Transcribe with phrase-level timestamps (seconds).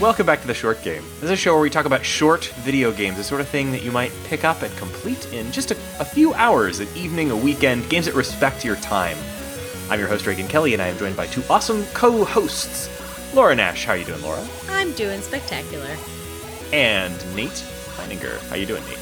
[0.00, 1.02] Welcome back to the Short Game.
[1.16, 3.70] This is a show where we talk about short video games, the sort of thing
[3.72, 7.30] that you might pick up and complete in just a, a few hours, an evening,
[7.30, 9.16] a weekend, games that respect your time.
[9.90, 12.88] I'm your host, Reagan Kelly, and I am joined by two awesome co-hosts.
[13.34, 14.42] Laura Nash, how are you doing, Laura?
[14.70, 15.94] I'm doing spectacular.
[16.72, 18.38] And Nate Heininger.
[18.48, 18.98] How are you doing, Nate?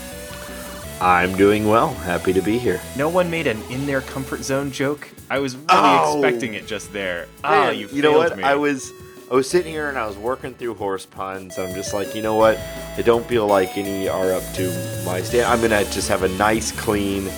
[1.01, 1.95] I'm doing well.
[1.95, 2.81] Happy to be here.
[2.97, 5.09] No one made an in their comfort zone joke.
[5.31, 6.21] I was really Oh.
[6.25, 7.29] expecting it just there.
[7.45, 8.37] Oh, Man, you, you know what?
[8.37, 8.43] me.
[8.43, 8.93] I was
[9.31, 11.59] I was sitting here and I was working through horse puns.
[11.59, 12.57] I'm just like, you know what?
[12.97, 15.45] I don't feel like any are up to my stand.
[15.47, 17.29] I'm gonna just have a nice, clean.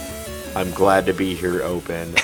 [0.54, 2.14] I'm glad to be here open,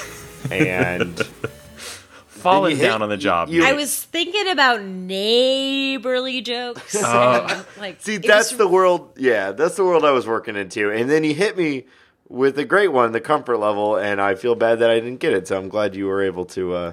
[0.51, 1.19] and
[2.27, 3.49] falling you hit- down on the job.
[3.49, 6.95] you- I was thinking about neighborly jokes.
[6.95, 9.11] And, like, see that's was- the world.
[9.17, 10.91] Yeah, that's the world I was working into.
[10.93, 11.87] And then he hit me
[12.29, 15.33] with a great one, the comfort level, and I feel bad that I didn't get
[15.33, 15.49] it.
[15.49, 16.93] So I'm glad you were able to uh,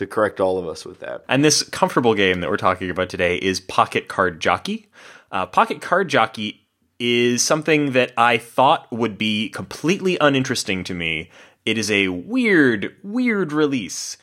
[0.00, 1.22] to correct all of us with that.
[1.28, 4.88] And this comfortable game that we're talking about today is Pocket Card Jockey.
[5.30, 6.66] Uh, Pocket Card Jockey
[6.98, 11.28] is something that I thought would be completely uninteresting to me.
[11.66, 14.16] It is a weird, weird release.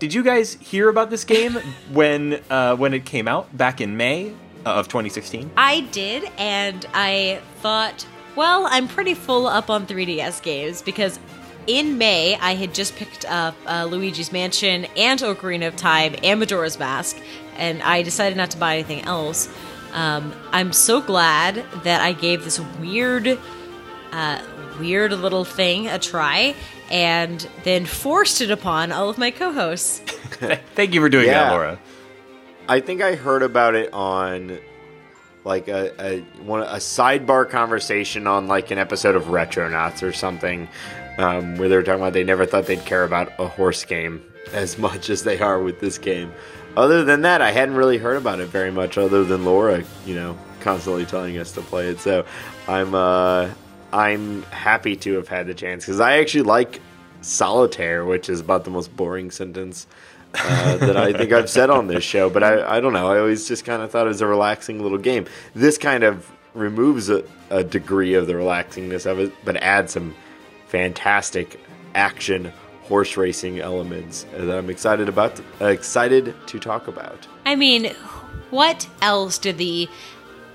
[0.00, 1.54] Did you guys hear about this game
[1.92, 4.30] when uh, when it came out back in May
[4.66, 5.52] uh, of 2016?
[5.56, 8.04] I did, and I thought,
[8.38, 11.18] well, I'm pretty full up on 3DS games because
[11.66, 16.38] in May I had just picked up uh, Luigi's Mansion and Ocarina of Time and
[16.38, 17.20] Majora's Mask,
[17.56, 19.48] and I decided not to buy anything else.
[19.92, 23.40] Um, I'm so glad that I gave this weird
[24.12, 24.42] uh,
[24.78, 26.54] weird little thing a try
[26.92, 29.98] and then forced it upon all of my co-hosts.
[30.76, 31.80] Thank you for doing that, Laura.
[32.68, 34.60] I think I heard about it on
[35.48, 40.68] like a, a one a sidebar conversation on like an episode of Retronauts or something,
[41.16, 44.22] um, where they were talking about they never thought they'd care about a horse game
[44.52, 46.32] as much as they are with this game.
[46.76, 50.14] Other than that, I hadn't really heard about it very much, other than Laura, you
[50.14, 51.98] know, constantly telling us to play it.
[51.98, 52.24] So
[52.68, 53.50] I'm uh,
[53.92, 56.80] I'm happy to have had the chance because I actually like
[57.22, 59.86] solitaire, which is about the most boring sentence
[60.44, 62.30] uh, that I think I've said on this show.
[62.30, 63.10] But I, I don't know.
[63.10, 65.26] I always just kind of thought it was a relaxing little game.
[65.54, 70.14] This kind of removes a, a degree of the relaxingness of it, but adds some
[70.68, 71.60] fantastic
[71.94, 75.40] action horse racing elements that I'm excited about.
[75.60, 77.26] uh, excited to talk about.
[77.44, 77.92] I mean,
[78.50, 79.88] what else did the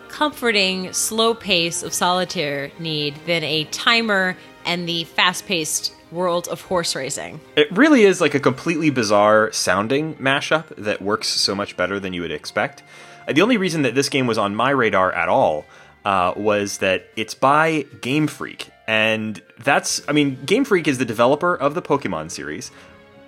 [0.07, 6.95] comforting slow pace of solitaire need than a timer and the fast-paced world of horse
[6.95, 7.39] racing?
[7.55, 12.13] It really is like a completely bizarre sounding mashup that works so much better than
[12.13, 12.83] you would expect.
[13.27, 15.65] Uh, The only reason that this game was on my radar at all
[16.05, 18.69] uh, was that it's by Game Freak.
[18.87, 22.71] And that's, I mean, Game Freak is the developer of the Pokemon series.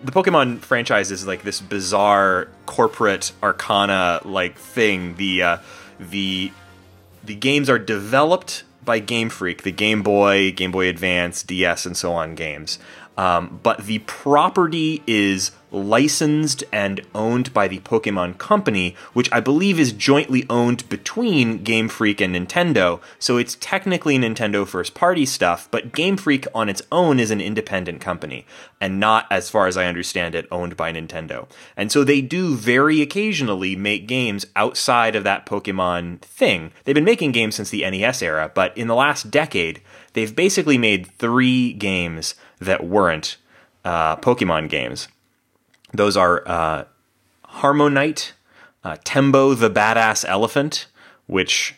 [0.04, 5.16] The Pokemon franchise is like this bizarre corporate arcana like thing.
[5.16, 5.58] The, uh,
[6.00, 6.52] the,
[7.24, 11.98] the games are developed by Game Freak, the Game Boy, Game Boy Advance, DS, and
[11.98, 12.80] so on games.
[13.18, 19.80] Um, but the property is licensed and owned by the Pokemon Company, which I believe
[19.80, 23.02] is jointly owned between Game Freak and Nintendo.
[23.20, 27.42] So it's technically Nintendo first party stuff, but Game Freak on its own is an
[27.42, 28.46] independent company
[28.80, 31.48] and not, as far as I understand it, owned by Nintendo.
[31.76, 36.72] And so they do very occasionally make games outside of that Pokemon thing.
[36.84, 39.82] They've been making games since the NES era, but in the last decade,
[40.14, 43.38] they've basically made three games that weren't
[43.84, 45.08] uh, Pokemon games.
[45.94, 46.86] Those are uh,
[47.60, 48.32] HarmoKnight,
[48.84, 50.88] uh, Tembo the Badass Elephant,
[51.28, 51.76] which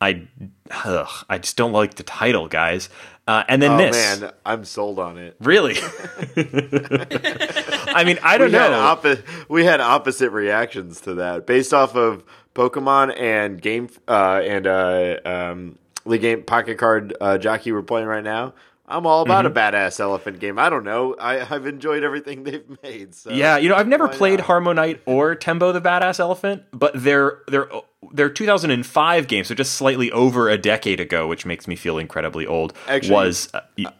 [0.00, 0.26] I
[0.70, 2.88] ugh, I just don't like the title, guys.
[3.26, 5.36] Uh, and then Oh this, man, I'm sold on it.
[5.40, 5.76] really.
[6.74, 8.96] I mean, I don't we Had know.
[8.96, 14.66] oppo- we had opposite reactions to that based off of Pokemon and game uh, and
[14.66, 18.52] uh, um, the game Pocket Card uh, Jockey we're playing right now.
[18.90, 19.56] I'm all about Mm-hmm.
[19.56, 20.58] a badass elephant game.
[20.58, 21.14] I don't know.
[21.14, 23.14] I, I've enjoyed everything they've made.
[23.14, 24.48] So Yeah, you know, I've never played not?
[24.48, 27.68] HarmoKnight or Tembo the Badass Elephant, but they're they're
[28.12, 32.46] they're 2005 games, so just slightly over a decade ago, which makes me feel incredibly
[32.46, 32.72] old.
[32.88, 33.92] Actually- was uh, y-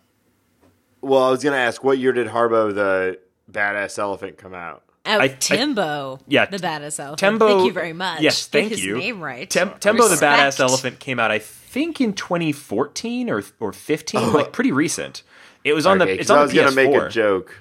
[1.02, 3.18] Well, I was gonna ask, what year did Harbo the
[3.50, 4.82] badass elephant come out?
[5.06, 6.20] Oh, I- I- Timbo.
[6.28, 7.18] yeah, the badass elephant.
[7.18, 7.48] Tembo.
[7.48, 8.20] Thank you very much.
[8.20, 8.98] Yes, Get thank his you.
[8.98, 9.48] Name right.
[9.48, 14.52] Tem- Tembo the Badass Elephant came out, I think, in 2014 or or 15, like
[14.52, 15.22] pretty recent.
[15.64, 17.56] It was on Okay, the 'cause it's on I was the gonna make a joke.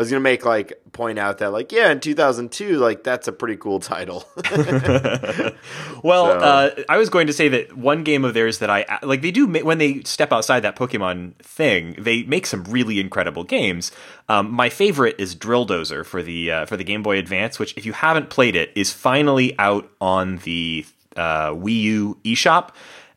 [0.00, 3.32] I was gonna make like point out that like yeah, in 2002, like that's a
[3.32, 4.24] pretty cool title.
[6.02, 8.98] well, So- uh, I was going to say that one game of theirs that I
[9.02, 13.44] like, they do when they step outside that Pokemon thing, they make some really incredible
[13.44, 13.92] games.
[14.30, 17.76] Um, my favorite is Drill Dozer for the uh, for the Game Boy Advance, which
[17.76, 22.70] if you haven't played it, is finally out on the uh, Wii U eShop.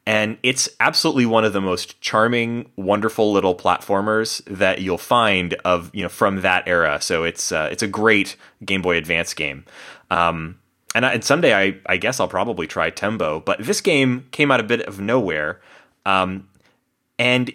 [0.05, 5.89] And it's absolutely one of the most charming, wonderful little platformers that you'll find of
[5.93, 6.99] you know from that era.
[7.01, 8.35] So it's uh, it's a great
[8.65, 9.63] Game Boy Advance game.
[10.11, 10.59] Um,
[10.93, 13.39] and, I, and someday I, I guess I'll probably try Tembo.
[13.39, 15.61] But this game came out a bit of nowhere.
[16.05, 16.49] Um,
[17.17, 17.53] and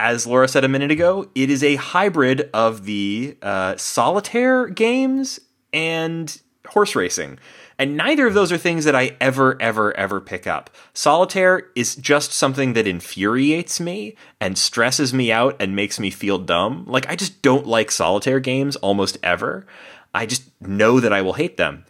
[0.00, 5.40] as Laura said a minute ago, it is a hybrid of the uh, solitaire games
[5.72, 7.38] and horse racing.
[7.78, 10.68] And neither of those are things that I ever, ever, ever pick up.
[10.94, 16.38] Solitaire is just something that infuriates me and stresses me out and makes me feel
[16.38, 16.84] dumb.
[16.88, 19.64] Like, I just don't like solitaire games almost ever.
[20.12, 21.84] I just know that I will hate them.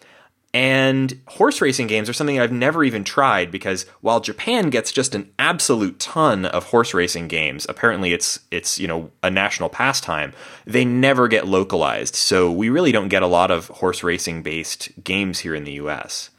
[0.55, 5.15] And horse racing games are something I've never even tried because while Japan gets just
[5.15, 10.33] an absolute ton of horse racing games, apparently it's it's you know a national pastime.
[10.65, 14.91] They never get localized, so we really don't get a lot of horse racing based
[15.05, 16.31] games here in the U.S.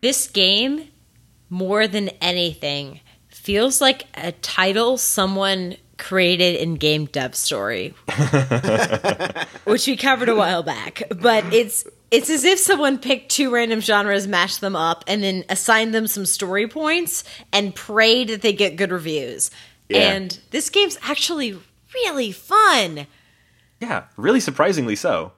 [0.00, 0.88] This game,
[1.50, 7.94] more than anything, feels like a title someone created in Game Dev Story,
[9.64, 11.02] which we covered a while back.
[11.10, 15.44] But it's it's as if someone picked two random genres, mashed them up, and then
[15.48, 19.50] assigned them some story points and prayed that they get good reviews.
[19.88, 20.12] Yeah.
[20.12, 21.58] And this game's actually
[21.94, 23.06] really fun.
[23.80, 25.32] Yeah, really surprisingly so.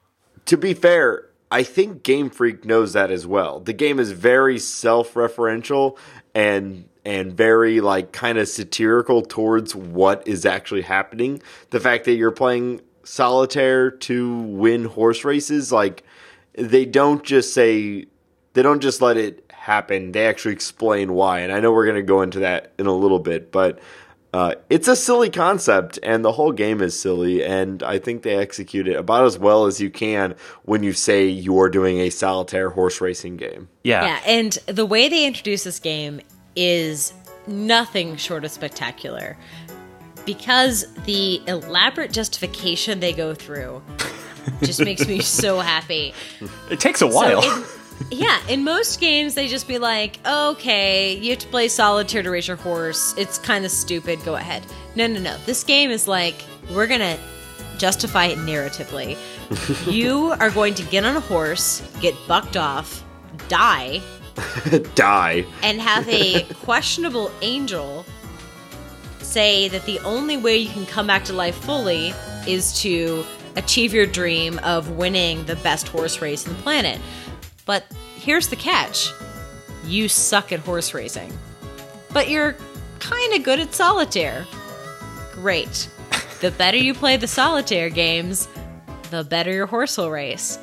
[0.47, 3.61] to be fair, I think Game Freak knows that as well.
[3.61, 5.99] The game is very self-referential
[6.35, 11.43] and and very like kind of satirical towards what is actually happening.
[11.71, 16.05] The fact that you're playing solitaire to win horse races, like
[16.55, 18.07] they don't just say
[18.55, 20.13] they don't just let it happen.
[20.13, 21.41] They actually explain why.
[21.41, 23.79] And I know we're going to go into that in a little bit, but
[24.35, 27.45] uh, it's a silly concept, and the whole game is silly.
[27.45, 30.35] And I think they execute it about as well as you can
[30.65, 33.69] when you say you are doing a solitaire horse racing game.
[33.85, 34.07] Yeah.
[34.07, 36.21] Yeah, and the way they introduce this game
[36.57, 37.13] is
[37.47, 39.37] nothing short of spectacular.
[40.25, 43.83] Because the elaborate justification they go through
[44.63, 46.15] just makes me so happy.
[46.71, 47.43] It takes a So while.
[47.43, 47.65] in-
[48.11, 52.31] yeah, in most games, they just be like, okay, you have to play solitaire to
[52.31, 53.15] raise your horse.
[53.17, 54.19] It's kind of stupid.
[54.25, 54.65] Go ahead.
[54.97, 55.37] No, no, no.
[55.47, 56.35] This game is like,
[56.75, 57.17] we're going to
[57.79, 59.17] justify it narratively.
[59.93, 63.05] you are going to get on a horse, get bucked off,
[63.49, 64.01] die,
[64.95, 65.45] Die.
[65.63, 68.05] and have a questionable angel
[69.21, 72.13] say that the only way you can come back to life fully
[72.47, 73.25] is to
[73.57, 77.01] achieve your dream of winning the best horse race in the planet.
[77.67, 77.85] But
[78.17, 79.13] here's the catch
[79.85, 81.33] you suck at horse racing,
[82.13, 82.57] but you're
[83.01, 84.47] kind of good at solitaire.
[85.33, 85.89] Great.
[86.41, 88.49] The better you play the solitaire games,
[89.11, 90.59] the better your horse will race.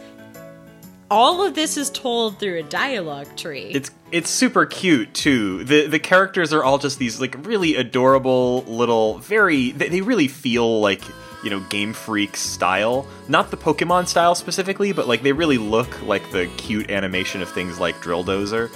[1.11, 3.71] All of this is told through a dialogue tree.
[3.73, 5.63] it's it's super cute too.
[5.63, 10.27] The the characters are all just these like really adorable little very they, they really
[10.27, 11.01] feel like
[11.43, 16.01] you know Game Freak style, not the Pokemon style specifically, but like they really look
[16.03, 18.71] like the cute animation of things like Drill Dozer.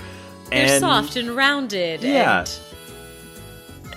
[0.50, 2.04] They're and, soft and rounded.
[2.04, 2.46] Yeah.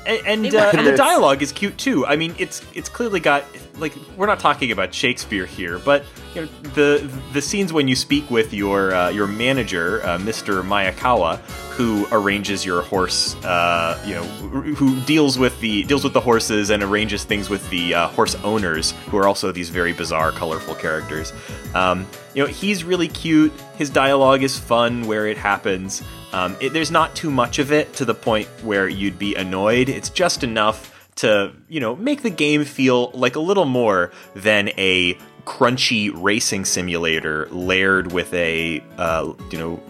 [0.07, 2.07] And and and, uh, and the dialogue is cute too.
[2.07, 3.45] I mean, it's it's clearly got
[3.79, 6.05] like we're not talking about Shakespeare here, but
[6.35, 10.63] you know the the scenes when you speak with your uh, your manager, uh, Mister
[10.63, 11.39] Mayakawa,
[11.71, 16.71] who arranges your horse, uh, you know, who deals with the deals with the horses
[16.71, 20.75] and arranges things with the uh, horse owners, who are also these very bizarre, colorful
[20.75, 21.33] characters.
[21.75, 23.53] Um, you know, he's really cute.
[23.77, 26.03] His dialogue is fun where it happens.
[26.33, 29.89] Um, it, there's not too much of it to the point where you'd be annoyed.
[29.89, 34.69] It's just enough to, you know, make the game feel like a little more than
[34.77, 39.81] a crunchy racing simulator layered with a, uh, you know,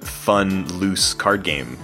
[0.00, 1.78] fun, loose card game.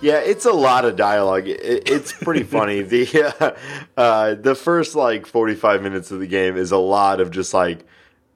[0.00, 1.46] Yeah, it's a lot of dialogue.
[1.46, 2.82] It, it's pretty funny.
[2.82, 3.52] The uh,
[4.00, 7.54] uh, the first like forty five minutes of the game is a lot of just
[7.54, 7.86] like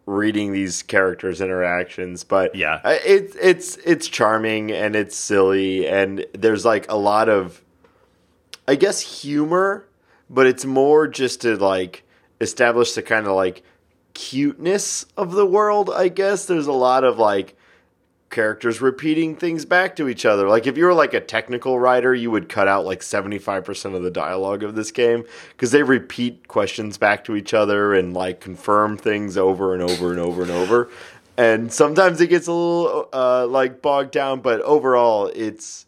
[0.07, 2.23] reading these characters' interactions.
[2.23, 2.81] But Yeah.
[2.85, 7.61] it's it's it's charming and it's silly and there's like a lot of,
[8.69, 9.87] I guess, humor,
[10.29, 12.05] but it's more just to like
[12.41, 13.63] establish the kind of like
[14.15, 15.91] cuteness of the world.
[15.91, 17.57] I guess there's a lot of like
[18.31, 20.49] characters repeating things back to each other.
[20.49, 24.03] Like if you were like a technical writer, you would cut out like 75% of
[24.03, 28.41] the dialogue of this game because they repeat questions back to each other and like
[28.41, 30.91] confirm things over and over and over and over.
[31.39, 35.86] And sometimes it gets a little uh, like bogged down, but overall it's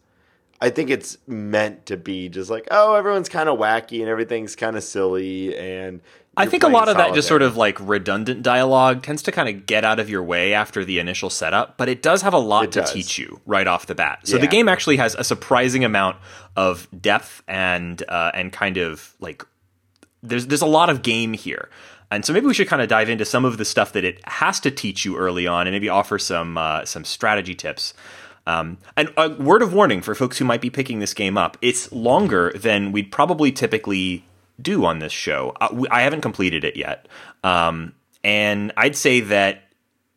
[0.60, 4.56] I think it's meant to be just like, oh, everyone's kind of wacky and everything's
[4.56, 6.00] kind of silly and
[6.36, 9.48] I think a lot of that just sort of like redundant dialogue tends to kind
[9.48, 12.38] of get out of your way after the initial setup, but it does have a
[12.38, 12.92] lot It to does.
[12.92, 14.20] teach you right off the bat.
[14.22, 16.16] So the game actually has a surprising amount
[16.54, 19.44] of depth and uh, and kind of like
[20.22, 21.70] there's there's a lot of game here.
[22.10, 24.20] And so maybe we should kind of dive into some of the stuff that it
[24.26, 27.94] has to teach you early on, and maybe offer some uh, some strategy tips.
[28.48, 31.58] Um, and a word of warning for folks who might be picking this game up:
[31.60, 34.24] it's longer than we'd probably typically
[34.60, 35.54] do on this show.
[35.60, 37.06] I, I haven't completed it yet,
[37.44, 37.92] um,
[38.24, 39.64] and I'd say that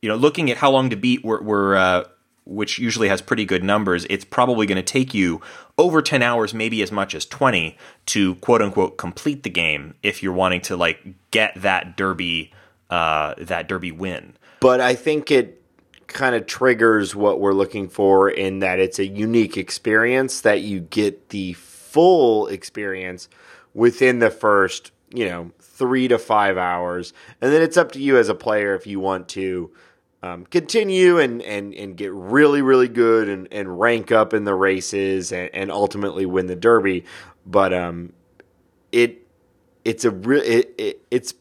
[0.01, 2.05] you know, looking at how long to beat, we're, we're uh,
[2.45, 4.07] which usually has pretty good numbers.
[4.09, 5.41] It's probably going to take you
[5.77, 10.23] over ten hours, maybe as much as twenty, to quote unquote complete the game if
[10.23, 12.51] you're wanting to like get that derby,
[12.89, 14.33] uh, that derby win.
[14.59, 15.60] but I think it
[16.11, 20.79] kind of triggers what we're looking for in that it's a unique experience that you
[20.79, 23.29] get the full experience
[23.73, 27.13] within the first, you know, three to five hours.
[27.41, 29.71] And then it's up to you as a player if you want to
[30.23, 34.53] um, continue and, and, and get really, really good and, and rank up in the
[34.53, 37.05] races and, and ultimately win the Derby.
[37.45, 38.13] But um,
[38.91, 39.27] it
[39.83, 41.33] it's a real it, it, it's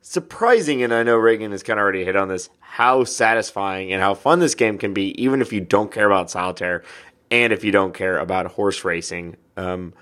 [0.00, 4.00] surprising, and I know Reagan has kind of already hit on this, how satisfying and
[4.00, 6.82] how fun this game can be, even if you don't care about solitaire
[7.30, 9.36] and if you don't care about horse racing.
[9.56, 9.92] Um,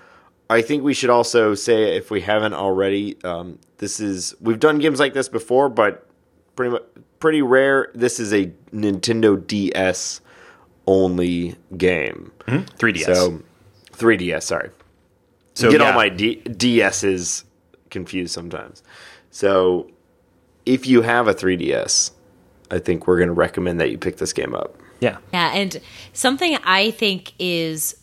[0.49, 4.79] I think we should also say, if we haven't already, um, this is we've done
[4.79, 6.07] games like this before, but
[6.55, 6.83] pretty much
[7.19, 7.91] pretty rare.
[7.93, 10.21] This is a Nintendo DS
[10.87, 12.31] only game.
[12.47, 13.15] 3DS.
[13.15, 13.41] So
[13.93, 14.71] 3DS, sorry
[15.53, 15.87] so get yeah.
[15.87, 17.43] all my D- DSs
[17.89, 18.83] confused sometimes.
[19.29, 19.89] So
[20.65, 22.11] if you have a 3DS,
[22.71, 24.77] I think we're going to recommend that you pick this game up.
[24.99, 25.17] yeah.
[25.33, 25.79] Yeah, and
[26.13, 27.95] something I think is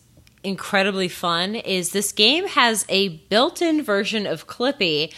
[0.43, 5.13] incredibly fun is this game has a built-in version of Clippy,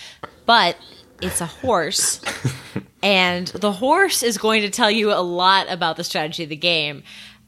[0.45, 0.77] but
[1.21, 2.21] it's a horse.
[3.03, 6.55] and the horse is going to tell you a lot about the strategy of the
[6.55, 7.03] game.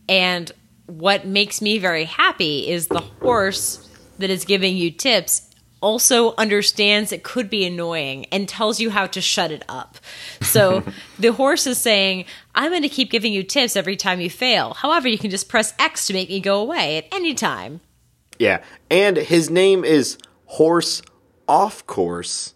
[0.07, 0.51] And
[0.86, 5.50] what makes me very happy is the horse that is giving you tips
[5.83, 9.97] also understands it could be annoying and tells you how to shut it up.
[10.41, 10.83] So
[11.19, 12.25] the horse is saying,
[12.55, 14.73] I'm going to keep giving you tips every time you fail.
[14.73, 17.81] However, you can just press X to make me go away at any time.
[18.39, 18.63] Yeah.
[18.89, 21.01] And his name is Horse
[21.47, 22.53] Off Course,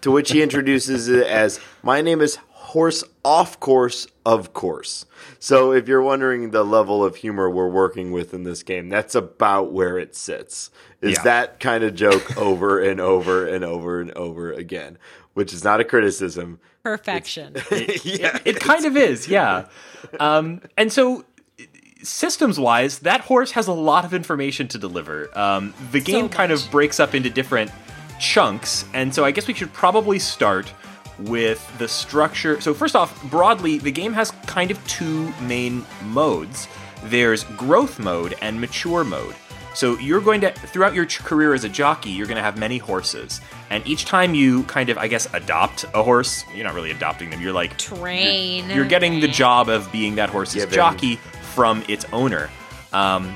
[0.00, 5.04] to which he introduces it as My name is Horse Off Course, of course.
[5.38, 9.14] So if you're wondering the level of humor we're working with in this game, that's
[9.14, 10.70] about where it sits.
[11.02, 11.22] Is Yeah.
[11.24, 14.96] that kind of joke over and over and over and over again,
[15.34, 16.58] which is not a criticism.
[16.82, 17.54] Perfection.
[18.02, 18.38] yeah.
[18.44, 19.66] It kind of is, yeah.
[20.20, 21.24] Um, and so,
[22.02, 25.36] systems wise, that horse has a lot of information to deliver.
[25.38, 27.70] Um, the game kind of breaks up into different
[28.20, 30.72] chunks, and so I guess we should probably start
[31.18, 32.60] with the structure.
[32.60, 36.68] So, first off, broadly, the game has kind of two main modes
[37.04, 39.34] there's growth mode and mature mode.
[39.74, 42.78] So you're going to throughout your career as a jockey, you're going to have many
[42.78, 43.40] horses,
[43.70, 47.30] and each time you kind of, I guess, adopt a horse, you're not really adopting
[47.30, 47.40] them.
[47.40, 48.68] You're like Train.
[48.68, 50.74] You're, you're getting the job of being that horse's Given.
[50.74, 51.16] jockey
[51.54, 52.50] from its owner.
[52.92, 53.34] Um,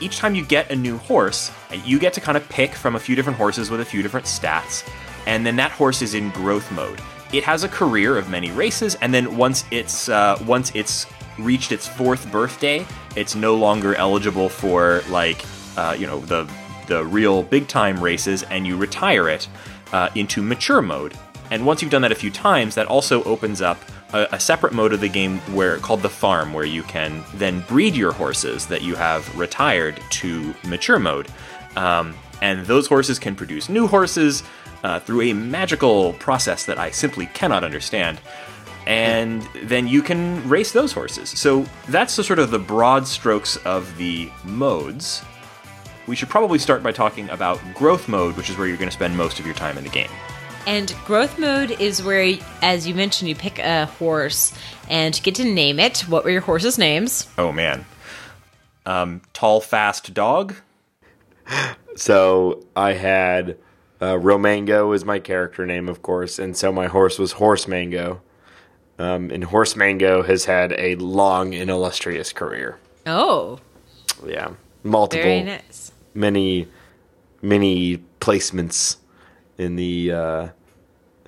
[0.00, 1.50] each time you get a new horse,
[1.84, 4.26] you get to kind of pick from a few different horses with a few different
[4.26, 4.86] stats,
[5.26, 7.00] and then that horse is in growth mode.
[7.32, 11.06] It has a career of many races, and then once it's uh, once it's
[11.38, 15.44] reached its fourth birthday, it's no longer eligible for like
[15.76, 16.50] uh, you know the
[16.86, 19.46] the real big time races, and you retire it
[19.92, 21.14] uh, into mature mode.
[21.50, 23.78] And once you've done that a few times, that also opens up
[24.12, 27.60] a, a separate mode of the game where called the farm, where you can then
[27.68, 31.28] breed your horses that you have retired to mature mode.
[31.76, 34.42] Um, and those horses can produce new horses
[34.82, 38.20] uh, through a magical process that I simply cannot understand.
[38.86, 41.30] And then you can race those horses.
[41.30, 45.22] So that's the sort of the broad strokes of the modes.
[46.06, 48.94] We should probably start by talking about growth mode, which is where you're going to
[48.94, 50.08] spend most of your time in the game.
[50.66, 54.54] And growth mode is where, as you mentioned, you pick a horse
[54.88, 56.00] and get to name it.
[56.00, 57.28] What were your horse's names?
[57.36, 57.84] Oh man.
[58.86, 60.54] Um, tall, fast dog.
[61.96, 63.58] So I had
[64.00, 68.20] uh, Romango is my character name, of course, and so my horse was Horse Mango.
[68.98, 72.78] Um, and Horse Mango has had a long and illustrious career.
[73.06, 73.60] Oh,
[74.26, 74.50] Yeah,
[74.82, 75.92] multiple, nice.
[76.14, 76.66] many,
[77.40, 78.96] many placements
[79.56, 80.12] in the.
[80.12, 80.48] Uh,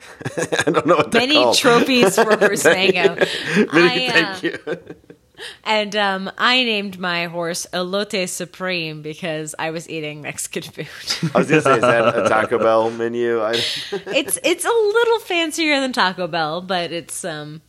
[0.66, 3.14] I don't know what Many trophies for Horse Mango.
[3.72, 4.58] Many, I, uh, thank you.
[5.64, 11.30] And um, I named my horse Elote Supreme because I was eating Mexican food.
[11.34, 13.40] I was gonna say, is that a Taco Bell menu?
[13.40, 13.52] I,
[13.92, 17.62] it's it's a little fancier than Taco Bell, but it's um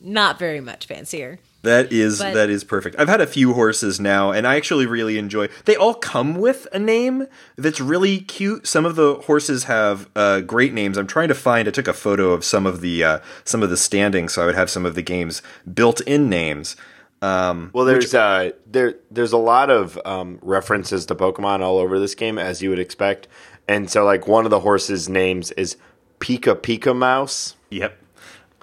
[0.00, 1.38] not very much fancier.
[1.62, 2.94] That is But- that is perfect.
[2.98, 5.48] I've had a few horses now, and I actually really enjoy.
[5.64, 8.66] They all come with a name that's really cute.
[8.66, 10.96] Some of the horses have uh, great names.
[10.96, 11.66] I'm trying to find.
[11.66, 14.46] I took a photo of some of the uh, some of the standings, so I
[14.46, 16.76] would have some of the games built-in names.
[17.20, 21.98] Um, well, there's uh, there there's a lot of um, references to Pokemon all over
[21.98, 23.26] this game, as you would expect.
[23.66, 25.76] And so, like one of the horses' names is
[26.20, 27.56] Pika Pika Mouse.
[27.70, 27.98] Yep.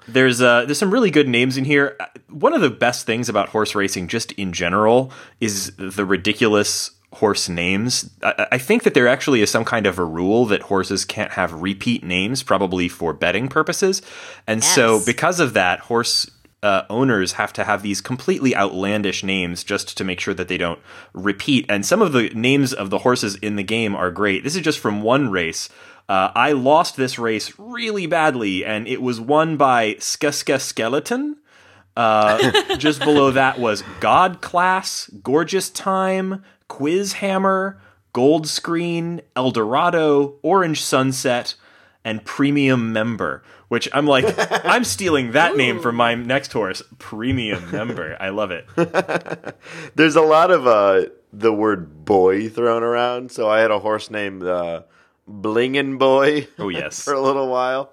[0.08, 1.96] There's uh, there's some really good names in here.
[1.98, 5.10] Uh, One of the best things about horse racing, just in general,
[5.40, 8.10] is the ridiculous horse names.
[8.22, 11.32] I, I think that there actually is some kind of a rule that horses can't
[11.32, 14.02] have repeat names, probably for betting purposes.
[14.46, 16.30] And so, because of that, horse
[16.62, 20.58] uh, owners have to have these completely outlandish names just to make sure that they
[20.58, 20.80] don't
[21.12, 21.66] repeat.
[21.68, 24.44] And some of the names of the horses in the game are great.
[24.44, 25.68] This is just from one race.
[26.08, 31.38] Uh, I lost this race really badly, and it was won by Skuska Skeleton.
[31.96, 37.80] Uh, just below that was God Class, Gorgeous Time, Quiz Hammer,
[38.12, 41.54] Gold Screen, Eldorado, Orange Sunset,
[42.04, 43.42] and Premium Member.
[43.68, 44.24] Which I'm like,
[44.64, 48.16] I'm stealing that name from my next horse, Premium Member.
[48.20, 48.66] I love it.
[49.96, 53.32] There's a lot of uh, the word boy thrown around.
[53.32, 54.82] So I had a horse named uh,
[55.26, 57.02] Blingin' Boy Oh yes.
[57.02, 57.92] for a little while.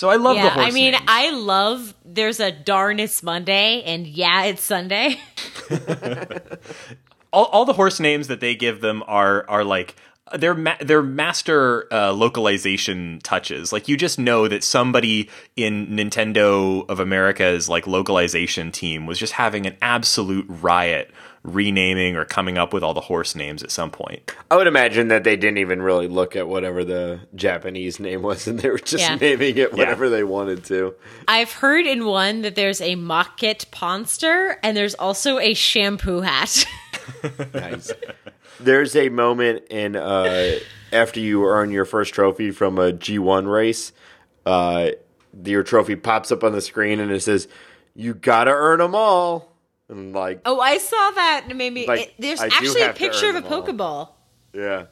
[0.00, 0.66] So I love the yeah, horse.
[0.66, 1.04] I mean, names.
[1.08, 1.94] I love.
[2.06, 5.20] There's a darn it's Monday, and yeah, it's Sunday.
[7.32, 9.94] all, all the horse names that they give them are are like
[10.38, 13.72] they're ma- they're master uh, localization touches.
[13.72, 19.34] Like you just know that somebody in Nintendo of America's like localization team was just
[19.34, 21.10] having an absolute riot
[21.42, 24.30] renaming or coming up with all the horse names at some point.
[24.50, 28.46] I would imagine that they didn't even really look at whatever the Japanese name was,
[28.46, 29.14] and they were just Yeah.
[29.14, 30.94] naming it whatever they wanted to.
[31.26, 36.64] I've heard in one that there's a Mocket Ponster, and there's also a shampoo hat.
[37.54, 37.90] Nice.
[38.60, 40.58] There's a moment in uh,
[40.92, 43.92] after you earn your first trophy from a G1 race,
[44.46, 44.90] uh,
[45.44, 47.48] your trophy pops up on the screen and it says,
[47.94, 49.49] "You gotta earn them all."
[49.90, 51.46] And like, oh, I saw that.
[51.48, 51.88] and It.
[51.88, 53.62] Like, it- there's I actually a picture of a them all.
[53.62, 54.08] Pokeball.
[54.54, 54.84] yeah,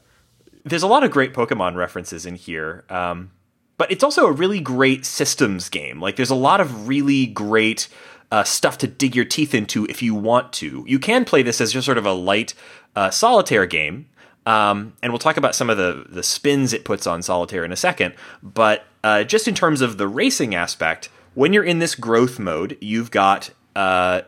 [0.65, 2.85] There's a lot of great Pokemon references in here.
[2.91, 3.31] Um,
[3.79, 6.01] but it's also a really great systems game.
[6.01, 7.89] Like there's a lot of really great
[8.33, 10.85] uh, stuff to dig your teeth into if you want to.
[10.87, 12.55] You can play this as just sort of a light
[12.97, 14.07] uh, solitaire game.
[14.47, 17.71] Um, and we'll talk about some of the, the spins it puts on solitaire in
[17.71, 18.15] a second.
[18.43, 22.77] But uh, just in terms of the racing aspect, when you're in this growth mode,
[22.81, 24.23] you've got uh,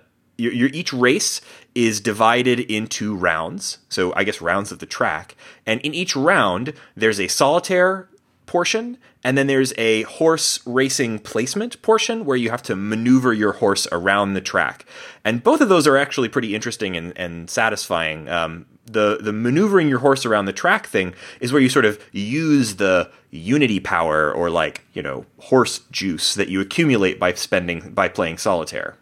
[0.49, 1.41] your, each race
[1.75, 3.79] is divided into rounds.
[3.89, 8.09] So I guess rounds of the track, and in each round there's a solitaire
[8.47, 13.53] portion, and then there's a horse racing placement portion where you have to maneuver your
[13.53, 14.87] horse around the track.
[15.25, 18.29] And both of those are actually pretty interesting and, and satisfying.
[18.29, 22.03] Um, the the maneuvering your horse around the track thing is where you sort of
[22.13, 27.93] use the unity power or like you know horse juice that you accumulate by spending
[27.93, 28.97] by playing solitaire.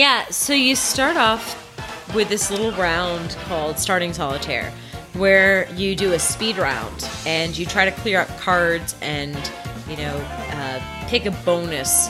[0.00, 1.54] Yeah, so you start off
[2.14, 4.72] with this little round called Starting Solitaire,
[5.12, 9.36] where you do a speed round and you try to clear up cards and,
[9.90, 10.16] you know,
[10.52, 12.08] uh, pick a bonus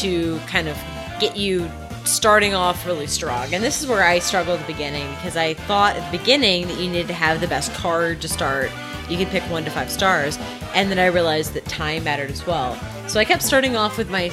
[0.00, 0.76] to kind of
[1.20, 1.70] get you
[2.04, 3.54] starting off really strong.
[3.54, 6.66] And this is where I struggled at the beginning because I thought at the beginning
[6.66, 8.68] that you needed to have the best card to start.
[9.08, 10.40] You could pick one to five stars.
[10.74, 12.76] And then I realized that time mattered as well.
[13.06, 14.30] So I kept starting off with my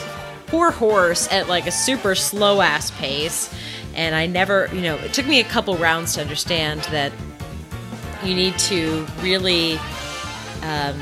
[0.50, 3.54] poor horse at like a super slow ass pace.
[3.96, 7.12] And I never, you know, it took me a couple rounds to understand that
[8.24, 9.78] you need to really
[10.62, 11.00] um,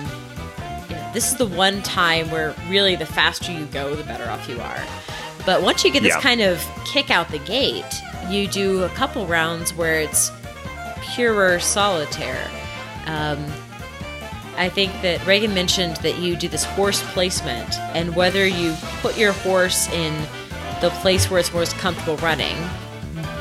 [0.90, 4.30] you know, this is the one time where really the faster you go, the better
[4.30, 4.84] off you are.
[5.46, 6.22] But once you get this Yeah.
[6.22, 7.86] kind of kick out the gate,
[8.30, 10.32] you do a couple rounds where it's
[11.16, 12.48] purer solitaire.
[13.06, 13.46] Um,
[14.58, 19.18] I think that Reagan mentioned that you do this horse placement, and whether you put
[19.18, 20.14] your horse in
[20.82, 22.56] the place where it's most comfortable running,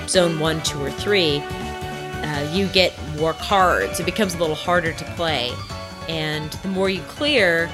[0.09, 3.99] zone one, two, or three, uh, you get more cards.
[3.99, 5.53] It becomes a little harder to play.
[6.09, 7.71] And the more you clear,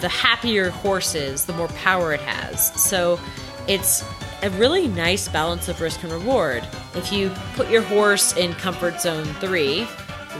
[0.00, 2.72] the happier horse is, the more power it has.
[2.82, 3.20] So
[3.68, 4.04] it's
[4.42, 6.66] a really nice balance of risk and reward.
[6.94, 9.86] If you put your horse in comfort zone 3,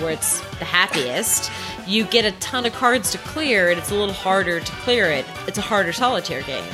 [0.03, 1.51] where it's the happiest,
[1.87, 5.07] you get a ton of cards to clear and it's a little harder to clear
[5.07, 5.25] it.
[5.47, 6.65] It's a harder solitaire game.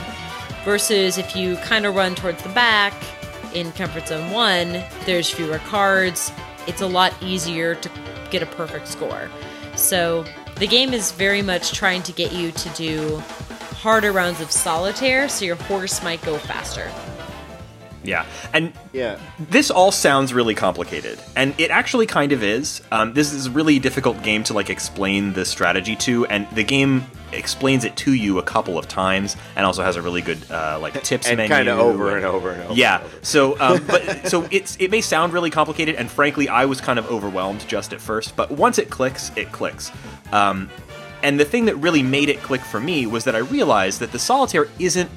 [0.65, 2.95] Versus if you kind of run towards the back
[3.55, 6.33] in comfort zone 1, there's fewer cards.
[6.67, 7.91] It's a lot easier to
[8.31, 9.29] get a perfect score.
[9.75, 10.25] So
[10.57, 13.19] the game is very much trying to get you to do
[13.83, 16.91] harder rounds of solitaire so your horse might go faster.
[18.05, 19.19] Yeah, and Yeah.
[19.39, 22.83] this all sounds really complicated, and it actually kind of is.
[22.91, 26.65] Um, this is a really difficult game to like explain the strategy to, and the
[26.65, 30.39] game explains it to you a couple of times, and also has a really good
[30.51, 32.75] uh, like tips And menu kind of over and- and over and over.
[32.75, 32.97] yeah.
[32.97, 33.17] and over.
[33.23, 36.99] So, um, but so it's it may sound really complicated, and frankly, I was kind
[36.99, 38.37] of overwhelmed just at first.
[38.37, 39.91] But once it clicks, it clicks.
[40.33, 40.69] Um,
[41.23, 44.11] and the thing that really made it click for me was that I realized that
[44.11, 45.09] the solitaire isn't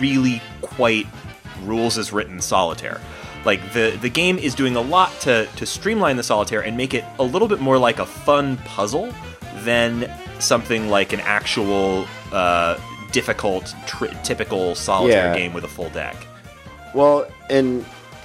[0.00, 1.06] really quite
[1.64, 3.00] rules as written solitaire.
[3.44, 6.92] Like the the game is doing a lot to to streamline the solitaire and make
[6.94, 9.12] it a little bit more like a fun puzzle
[9.64, 12.78] than something like an actual uh,
[13.12, 15.36] difficult tri- typical solitaire Yeah.
[15.38, 16.16] game with a full deck.
[16.94, 17.84] Well, and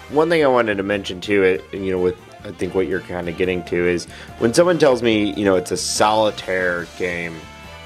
[0.09, 2.99] one thing I wanted to mention too, it you know, with I think what you're
[3.01, 4.05] kind of getting to is
[4.39, 7.39] when someone tells me, you know, it's a solitaire game.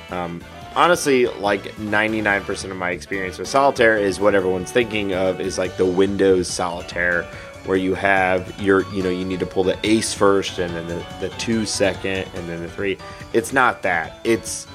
[0.09, 0.41] Um,
[0.77, 5.75] honestly, like 99% of my experience with solitaire is what everyone's thinking of is like
[5.75, 7.23] the Windows solitaire,
[7.65, 10.87] where you have your, you know, you need to pull the ace first, and then
[10.87, 12.97] the, the two second, and then the three.
[13.33, 14.19] It's not that.
[14.23, 14.67] It's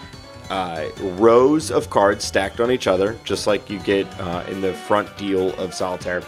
[0.51, 4.75] uh, rows of cards stacked on each other, just like you get uh, in the
[4.75, 6.23] front deal of solitaire.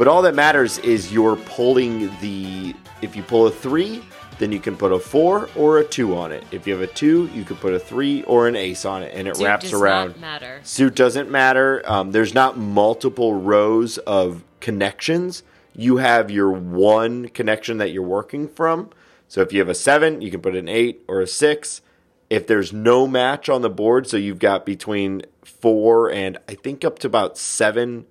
[0.00, 2.74] But all that matters is you're pulling the.
[3.02, 4.02] If you pull a three,
[4.38, 6.42] then you can put a four or a two on it.
[6.52, 9.12] If you have a two, you can put a three or an ace on it,
[9.14, 9.42] and it wraps around.
[9.42, 10.08] Suit wraps does around.
[10.08, 10.60] not matter.
[10.62, 11.82] Suit doesn't matter.
[11.84, 15.42] Um, there's not multiple rows of connections.
[15.76, 18.88] You have your one connection that you're working from.
[19.28, 21.82] So if you have a seven, you can put an eight or a six.
[22.30, 26.86] If there's no match on the board, so you've got between four and I think
[26.86, 28.06] up to about seven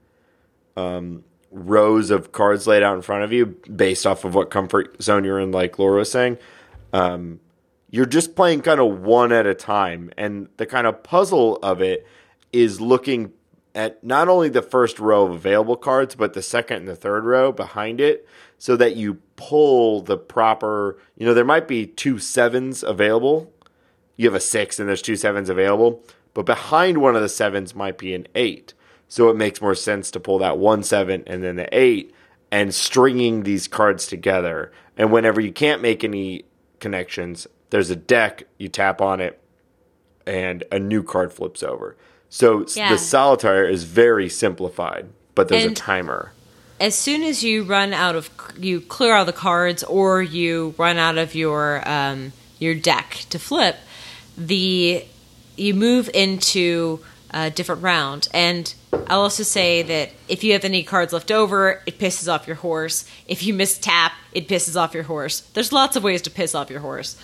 [0.78, 5.02] um, rows of cards laid out in front of you based off of what comfort
[5.02, 6.38] zone you're in, like Laura was saying.
[6.94, 7.40] Um,
[7.90, 10.12] you're just playing kind of one at a time.
[10.18, 12.06] And the kind of puzzle of it
[12.52, 13.34] is looking
[13.76, 17.24] at not only the first row of available cards, but the second and the third
[17.24, 22.20] row behind it so that you pull the proper, you know, there might be two
[22.20, 23.52] sevens available.
[24.18, 27.74] You have a six and there's two sevens available, but behind one of the sevens
[27.74, 28.74] might be an eight.
[29.10, 32.14] So it makes more sense to pull that one seven and then the eight
[32.52, 34.72] and stringing these cards together.
[34.98, 36.46] And whenever you can't make any
[36.80, 39.40] connections, there's a deck, you tap on it,
[40.26, 41.96] and a new card flips over.
[42.30, 42.92] So Yeah.
[42.92, 46.32] the solitaire is very simplified, but there's And- a timer.
[46.80, 50.98] as soon as you run out of you clear all the cards or you run
[50.98, 53.76] out of your um, your deck to flip
[54.38, 55.04] the
[55.58, 57.00] you move into
[57.32, 58.28] a different round.
[58.34, 58.74] And
[59.08, 62.58] i'll also say that if you have any cards left over it pisses off your
[62.58, 63.10] horse.
[63.28, 65.42] If you miss tap it pisses off your horse.
[65.54, 67.18] There's lots of ways to piss off your horse.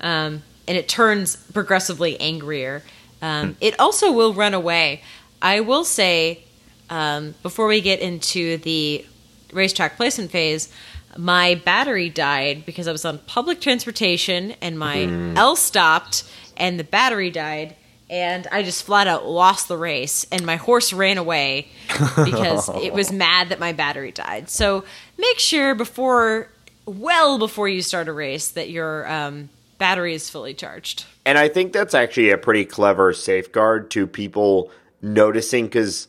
[0.00, 2.82] Um, and it turns progressively angrier.
[3.20, 5.02] Um, it also will run away.
[5.40, 6.44] I will say
[6.90, 9.04] um, before we get into the
[9.52, 10.72] racetrack placement phase,
[11.16, 15.04] my battery died because I was on public transportation and my
[15.36, 16.24] L stopped
[16.56, 17.76] and the battery died.
[18.12, 21.68] And I just flat out lost the race, and my horse ran away
[22.24, 24.50] because it was mad that my battery died.
[24.50, 24.84] So
[25.16, 26.50] make sure before,
[26.84, 29.48] well before you start a race, that your um,
[29.78, 31.06] battery is fully charged.
[31.24, 34.70] And I think that's actually a pretty clever safeguard to people
[35.00, 36.08] noticing because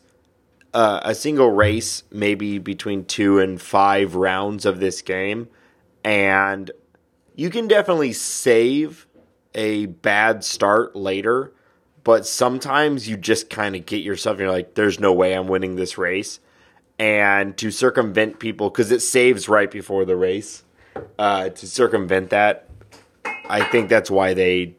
[0.74, 5.48] uh, a single race, maybe between two and five rounds of this game,
[6.04, 6.70] and
[7.34, 9.06] you can definitely save
[9.54, 11.52] a bad start later,
[12.04, 15.76] but sometimes you just kind of get yourself, you're like, there's no way I'm winning
[15.76, 16.38] this race.
[16.98, 20.62] And to circumvent people, because it saves right before the race,
[21.18, 22.68] uh, to circumvent that,
[23.24, 24.76] I think that's why they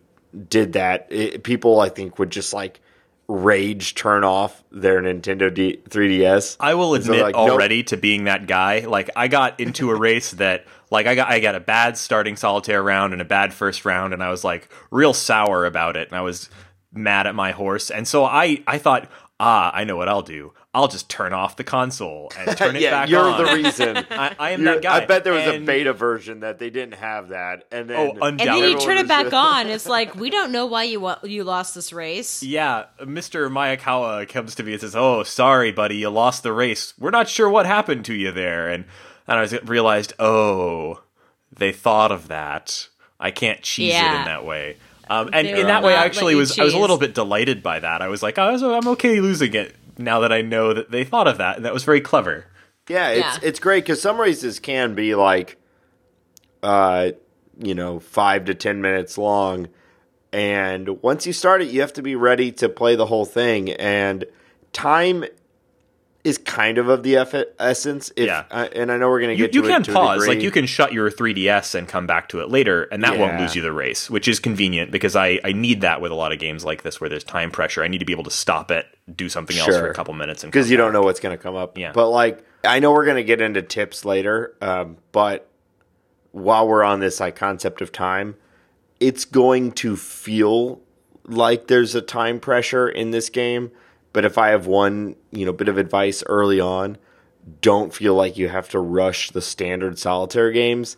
[0.50, 1.08] did that.
[1.10, 2.80] It, people, I think, would just like
[3.28, 6.58] rage turn off their Nintendo D- 3DS.
[6.60, 7.36] I will so admit nope.
[7.36, 8.82] already to being that guy.
[8.82, 12.36] Like I got into a race that like I got I got a bad starting
[12.36, 16.10] solitaire round and a bad first round and I was like real sour about it
[16.10, 16.50] and I was
[16.96, 17.92] mad at my horse.
[17.92, 20.54] And so I I thought, "Ah, I know what I'll do.
[20.74, 23.44] I'll just turn off the console and turn it yeah, back you're on.
[23.46, 23.98] the reason.
[24.10, 24.98] I, I am You're- that guy.
[24.98, 28.26] I bet there was a beta version that they didn't have that, and then Oh,
[28.28, 29.68] And then you turn it back on.
[29.68, 32.44] It's like we don't know why you you lost this race.
[32.44, 33.50] Yeah, Mr.
[33.50, 36.94] Mayakawa comes to me and says, "Oh, sorry, buddy, you lost the race.
[37.00, 38.86] We're not sure what happened to you there." And
[39.28, 41.02] and I realized, oh,
[41.52, 42.90] they thought of that.
[43.20, 44.76] I can't cheese it in that way.
[45.10, 47.14] Um, and They in that way, I actually you was I was a little bit
[47.14, 48.02] delighted by that.
[48.02, 51.04] I was like, oh, so I'm okay losing it now that I know that they
[51.04, 52.46] thought of that, and that was very clever.
[52.90, 53.40] Yeah, it's Yeah.
[53.44, 55.58] it's great because some races can be like,
[56.64, 57.12] uh,
[57.58, 59.68] you know, five to ten minutes long,
[60.34, 63.72] and once you start it, you have to be ready to play the whole thing.
[63.72, 64.26] And
[64.74, 65.26] time
[66.26, 68.12] is kind of of the eff- essence.
[68.18, 68.44] If, Yeah.
[68.52, 70.42] uh, and I know we're gonna get you to can it to a pause, like
[70.42, 73.56] you can shut your 3DS and come back to it later, and that won't lose
[73.56, 76.40] you the race, which is convenient because I, I need that with a lot of
[76.40, 77.84] games like this where there's time pressure.
[77.84, 80.44] I need to be able to stop it, do something else for a couple minutes,
[80.44, 81.78] and because you don't know what's going to come up.
[81.78, 81.92] Yeah.
[81.94, 84.56] But like, I know we're going to get into tips later.
[84.62, 85.48] Um, but
[86.32, 88.36] while we're on this like concept of time,
[89.00, 90.82] it's going to feel
[91.26, 93.72] like there's a time pressure in this game.
[94.14, 96.98] But if I have one, you know, bit of advice early on,
[97.62, 100.98] don't feel like you have to rush the standard solitaire games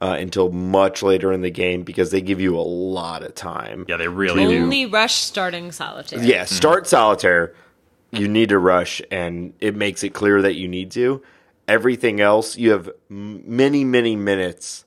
[0.00, 3.84] uh, until much later in the game because they give you a lot of time.
[3.88, 4.62] Yeah, they really do.
[4.62, 6.22] Only rush starting solitaire.
[6.22, 7.54] Yeah, start solitaire.
[8.12, 11.22] You need to rush, and it makes it clear that you need to.
[11.68, 14.84] Everything else, you have many, many minutes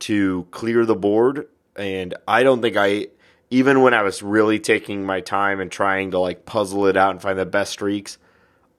[0.00, 1.48] to clear the board.
[1.76, 3.08] And I don't think I,
[3.50, 7.10] even when I was really taking my time and trying to like puzzle it out
[7.10, 8.16] and find the best streaks,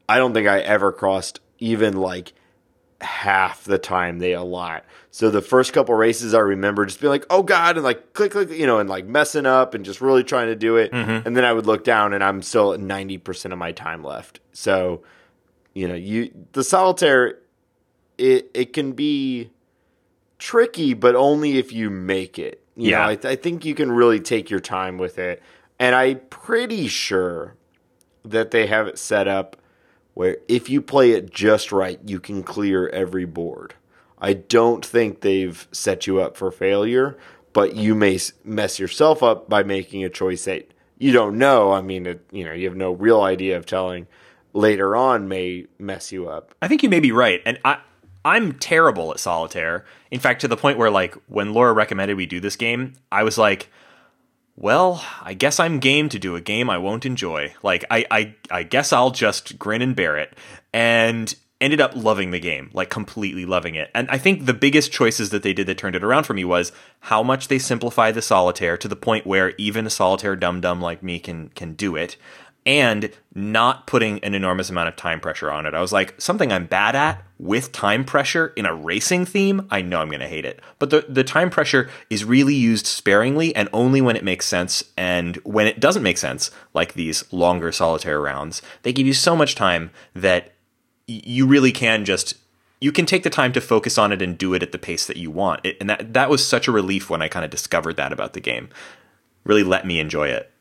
[0.10, 2.34] I don't think I ever crossed even like
[3.02, 4.86] half the time they allot.
[5.12, 8.32] So the first couple races, I remember just being like, "Oh God," and like click,
[8.32, 10.92] click, you know, and like messing up and just really trying to do it.
[10.92, 11.28] Mm-hmm.
[11.28, 14.04] And then I would look down, and I'm still at ninety percent of my time
[14.04, 14.40] left.
[14.54, 15.04] So,
[15.74, 17.38] you know, you the solitaire,
[18.18, 19.52] it it can be
[20.40, 22.62] tricky, but only if you make it.
[22.76, 23.00] You Yeah.
[23.00, 25.42] know, I, th- I think you can really take your time with it,
[25.80, 27.56] and I'm pretty sure
[28.26, 29.58] that they have it set up
[30.14, 33.76] where if you play it just right, you can clear every board.
[34.20, 37.18] I don't think they've set you up for failure,
[37.52, 41.74] but you may mess yourself up by making a choice that you don't know.
[41.74, 44.08] I mean, it, you know, you have no real idea of telling.
[44.54, 46.54] Later on, may mess you up.
[46.62, 47.80] I think you may be right, and I
[48.26, 49.84] I'm terrible at solitaire.
[50.12, 53.24] In fact, to the point where like when Laura recommended we do this game, I
[53.24, 53.70] was like,
[54.56, 57.54] "Well, I guess I'm game to do a game I won't enjoy.
[57.64, 60.36] Like I I I guess I'll just grin and bear it."
[60.74, 63.90] And ended up loving the game, like completely loving it.
[63.96, 66.44] And I think the biggest choices that they did that turned it around for me
[66.44, 70.60] was how much they simplified the solitaire to the point where even a solitaire dum
[70.60, 72.18] dum like me can can do it
[72.66, 75.74] and not putting an enormous amount of time pressure on it.
[75.74, 79.82] I was like, something I'm bad at with time pressure in a racing theme, I
[79.82, 80.62] know I'm going to hate it.
[80.80, 84.84] But the, the time pressure is really used sparingly and only when it makes sense.
[84.96, 89.36] And when it doesn't make sense, like these longer solitaire rounds, they give you so
[89.36, 90.54] much time that
[91.08, 92.36] you really can just.
[92.80, 95.08] You can take the time to focus on it and do it at the pace
[95.08, 95.66] that you want.
[95.66, 98.34] It, and that, that was such a relief when I kind of discovered that about
[98.34, 98.68] the game.
[99.46, 100.52] Really let me enjoy it.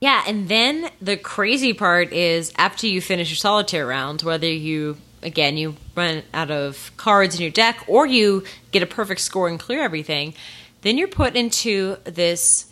[0.00, 4.96] Yeah, and then the crazy part is after you finish your solitaire round, whether you
[5.22, 9.48] again you run out of cards in your deck or you get a perfect score
[9.48, 10.34] and clear everything,
[10.82, 12.66] then you're put into this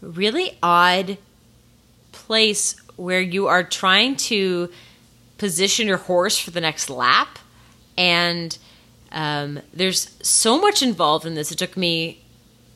[0.00, 1.18] really odd
[2.10, 4.68] place where you are trying to
[5.38, 7.38] position your horse for the next lap.
[7.96, 8.56] And
[9.12, 11.52] um, there's so much involved in this.
[11.52, 12.21] It took me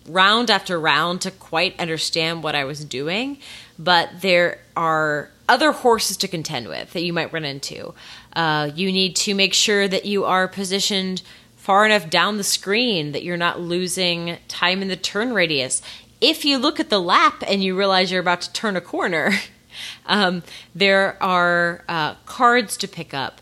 [0.08, 3.38] round after round to quite understand what I was doing,
[3.78, 7.94] but there are other horses to contend with that you might run into.
[8.34, 11.22] Uh, you need to make sure that you are positioned
[11.56, 15.82] far enough down the screen that you're not losing time in the turn radius.
[16.20, 19.32] If you look at the lap and you realize you're about to turn a corner,
[20.06, 20.42] um,
[20.74, 23.40] there are uh, cards to pick up.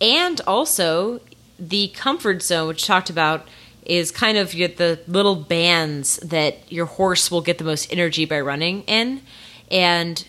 [0.00, 1.20] And also,
[1.58, 3.46] the comfort zone, which talked about
[3.84, 8.24] is kind of your, the little bands that your horse will get the most energy
[8.24, 9.22] by running in,
[9.70, 10.26] and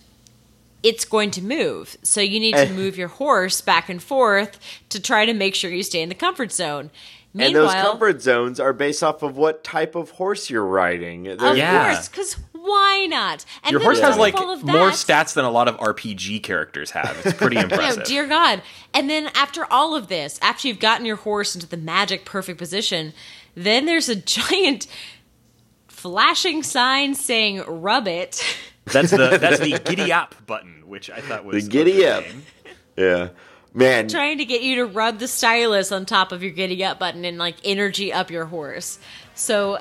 [0.84, 1.98] it's going to move.
[2.04, 2.72] So you need to eh.
[2.72, 6.15] move your horse back and forth to try to make sure you stay in the
[6.15, 6.91] comfort zone.
[7.38, 11.24] And those comfort zones are based off of what type of horse you're riding.
[11.24, 11.94] They're- of Yeah.
[11.94, 13.44] course, because why not?
[13.63, 16.39] And Your horse has like of all of more stats than a lot of RPG
[16.44, 17.22] characters have.
[17.26, 17.80] It's pretty impressive.
[17.84, 18.04] Oh, impressive.
[18.06, 18.62] dear God.
[18.94, 22.58] And then after all of this, after you've gotten your horse into the magic perfect
[22.58, 23.13] position,
[23.56, 24.88] then there's a giant
[25.88, 28.44] flashing sign saying rub it.
[28.86, 32.24] That's the that's the giddy up button, which I thought was The giddy up.
[32.24, 32.44] name.
[32.98, 33.30] Yeah,
[33.74, 34.08] man.
[34.08, 37.26] trying to get you to rub the stylus on top of your giddy up button
[37.26, 39.00] and like energy up your horse.
[39.34, 39.80] So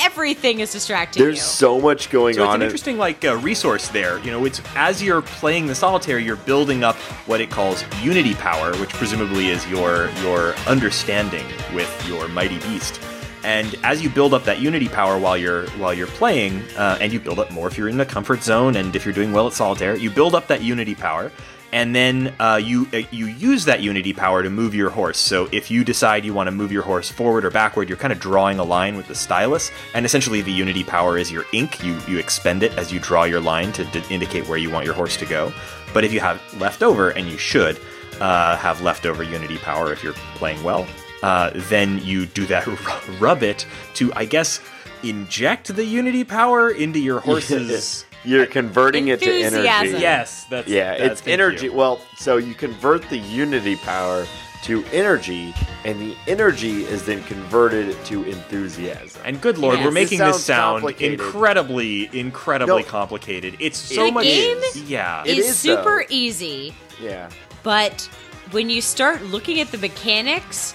[0.00, 1.42] everything is distracting There's you.
[1.42, 2.56] so much going So it's on.
[2.56, 4.18] an interesting like uh, resource there.
[4.20, 8.34] You know, it's as you're playing the solitaire, you're building up what it calls unity
[8.34, 13.00] power, which presumably is your your understanding with your mighty beast.
[13.46, 17.12] And as you build up that unity power while you're while you're playing, uh, and
[17.12, 19.46] you build up more if you're in the comfort zone, and if you're doing well
[19.46, 21.30] at solitaire, you build up that unity power,
[21.70, 25.16] and then uh, you uh, you use that unity power to move your horse.
[25.16, 28.12] So if you decide you want to move your horse forward or backward, you're kind
[28.12, 31.84] of drawing a line with the stylus, and essentially the unity power is your ink.
[31.84, 34.94] You you expend it as you draw your line to indicate where you want your
[34.94, 35.52] horse to go.
[35.94, 37.78] But if you have leftover, and you should
[38.20, 40.84] uh, have leftover unity power if you're playing well,
[41.22, 42.76] uh, then you do that ru-
[43.18, 44.60] rub it to I guess
[45.02, 48.04] inject the unity power into your horse's.
[48.24, 49.62] You're converting it to energy.
[50.00, 51.66] yes, that's Yeah, that's- it's energy.
[51.66, 51.72] you.
[51.72, 54.26] Well, so you convert the unity power
[54.64, 59.22] to energy, and the energy is then converted to enthusiasm.
[59.24, 59.84] And good lord, Yes.
[59.84, 62.88] we're making sounds this sound incredibly, incredibly No.
[62.88, 63.56] complicated.
[63.60, 64.26] It's so It much.
[64.26, 64.82] is.
[64.82, 65.22] Yeah.
[65.24, 66.14] It is is, super though.
[66.14, 67.28] easy, yeah.
[67.62, 68.08] but
[68.50, 70.74] when you start looking at the mechanics,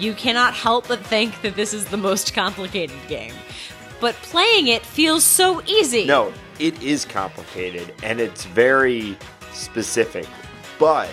[0.00, 3.34] you cannot help but think that this is the most complicated game.
[4.00, 6.06] But playing it feels so easy.
[6.06, 9.16] No, it is complicated and it's very
[9.52, 10.26] specific,
[10.78, 11.10] but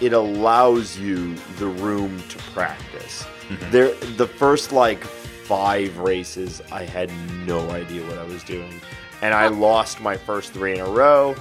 [0.00, 3.24] it allows you the room to practice.
[3.70, 7.10] There, the first like five races, I had
[7.46, 8.80] no idea what I was doing,
[9.22, 11.34] and I lost my first three in a row.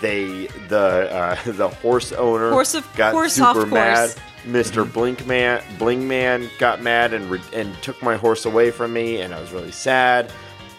[0.00, 4.16] They, the uh, the horse owner, Horse of- got horse off super course.
[4.44, 9.34] Mister Blinkman, Blingman got mad and re- and took my horse away from me, and
[9.34, 10.32] I was really sad.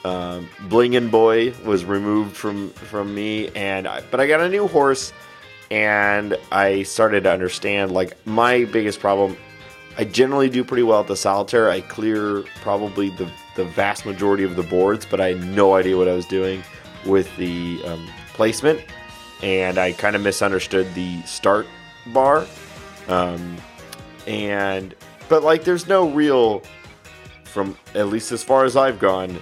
[0.05, 4.67] Um, Blingin Boy was removed from from me, and I, but I got a new
[4.67, 5.13] horse,
[5.69, 9.37] and I started to understand like my biggest problem.
[9.97, 11.69] I generally do pretty well at the solitaire.
[11.69, 15.97] I clear probably the the vast majority of the boards, but I had no idea
[15.97, 16.63] what I was doing
[17.05, 18.81] with the um, placement,
[19.43, 21.67] and I kind of misunderstood the start
[22.07, 22.47] bar.
[23.09, 23.57] Um,
[24.27, 24.95] and
[25.27, 26.63] but like, there's no real,
[27.43, 29.37] from at least as far as I've gone,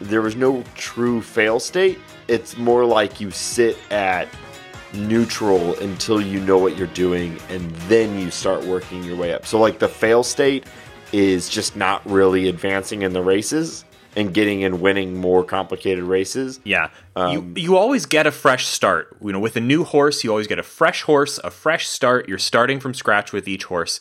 [0.00, 1.98] there was no true fail state.
[2.28, 4.28] It's more like you sit at
[4.92, 9.46] neutral until you know what you're doing and then you start working your way up.
[9.46, 10.66] So like the fail state
[11.12, 13.84] is just not really advancing in the races
[14.16, 16.60] and getting and winning more complicated races.
[16.64, 16.90] Yeah.
[17.16, 19.16] Um, you you always get a fresh start.
[19.22, 22.28] You know, with a new horse, you always get a fresh horse, a fresh start.
[22.28, 24.00] You're starting from scratch with each horse.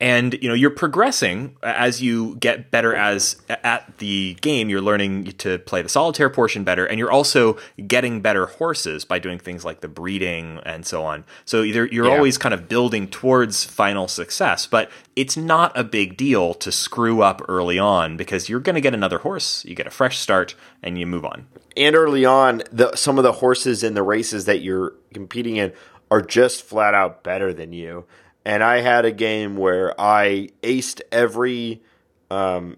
[0.00, 5.24] And you know, you're progressing as you get better as at the game, you're learning
[5.38, 7.56] to play the solitaire portion better and you're also
[7.88, 11.24] getting better horses by doing things like the breeding and so on.
[11.44, 12.12] So either you're Yeah.
[12.16, 17.20] always kind of building towards final success, but it's not a big deal to screw
[17.22, 20.54] up early on because you're going to get another horse, you get a fresh start
[20.80, 21.46] and you move on.
[21.76, 25.72] and early on, the some of the horses in the races that you're competing in
[26.08, 28.04] are just flat out better than you.
[28.44, 31.82] And I had a game where I aced every
[32.30, 32.76] um,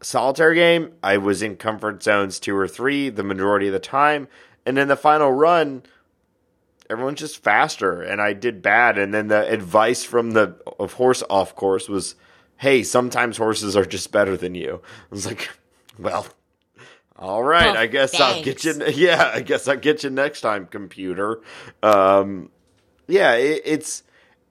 [0.00, 0.92] solitaire game.
[1.02, 4.28] I was in comfort zones two or three the majority of the time,
[4.64, 5.82] and in the final run,
[6.88, 8.98] everyone's just faster, and I did bad.
[8.98, 12.14] And then the advice from the of horse of course was,
[12.58, 15.50] "Hey, sometimes horses are just better than you." I was like,
[15.98, 16.26] "Well."
[17.18, 18.74] All right, Well, I guess I'll get you.
[18.94, 21.40] Yeah, I guess I'll get you next time, computer.
[21.82, 22.50] Um,
[23.08, 24.02] yeah, it, it's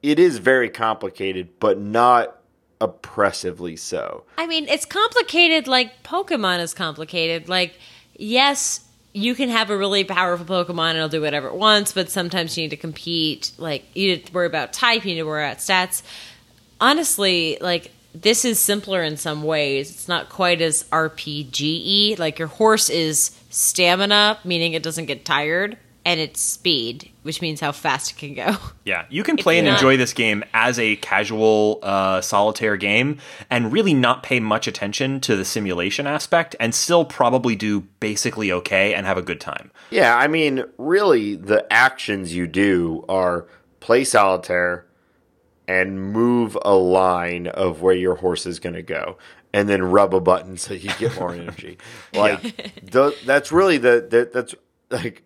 [0.05, 2.39] it is very complicated, but not
[2.79, 4.23] oppressively so.
[4.37, 7.49] I mean, it's complicated like Pokemon is complicated.
[7.49, 7.79] Like,
[8.15, 12.11] yes, you can have a really powerful Pokemon and it'll do whatever it wants, but
[12.11, 13.51] sometimes you need to compete.
[13.57, 16.03] Like, you need to worry about type, you need to worry about stats.
[16.79, 19.89] Honestly, like, this is simpler in some ways.
[19.89, 22.19] It's not quite as RPG.
[22.19, 27.59] Like, your horse is stamina, meaning it doesn't get tired, and it's speed, which means
[27.59, 28.55] how fast it can go.
[28.85, 33.17] Yeah, you can play and not- enjoy this game as a casual uh, solitaire game
[33.49, 38.51] and really not pay much attention to the simulation aspect and still probably do basically
[38.51, 39.71] okay and have a good time.
[39.89, 43.47] Yeah, I mean, really, the actions you do are
[43.79, 44.85] play solitaire
[45.67, 49.17] and move a line of where your horse is going to go,
[49.51, 51.79] and then rub a button so you get more energy.
[52.13, 52.41] Like
[52.91, 54.53] th- that's really the, the that's
[54.91, 55.23] like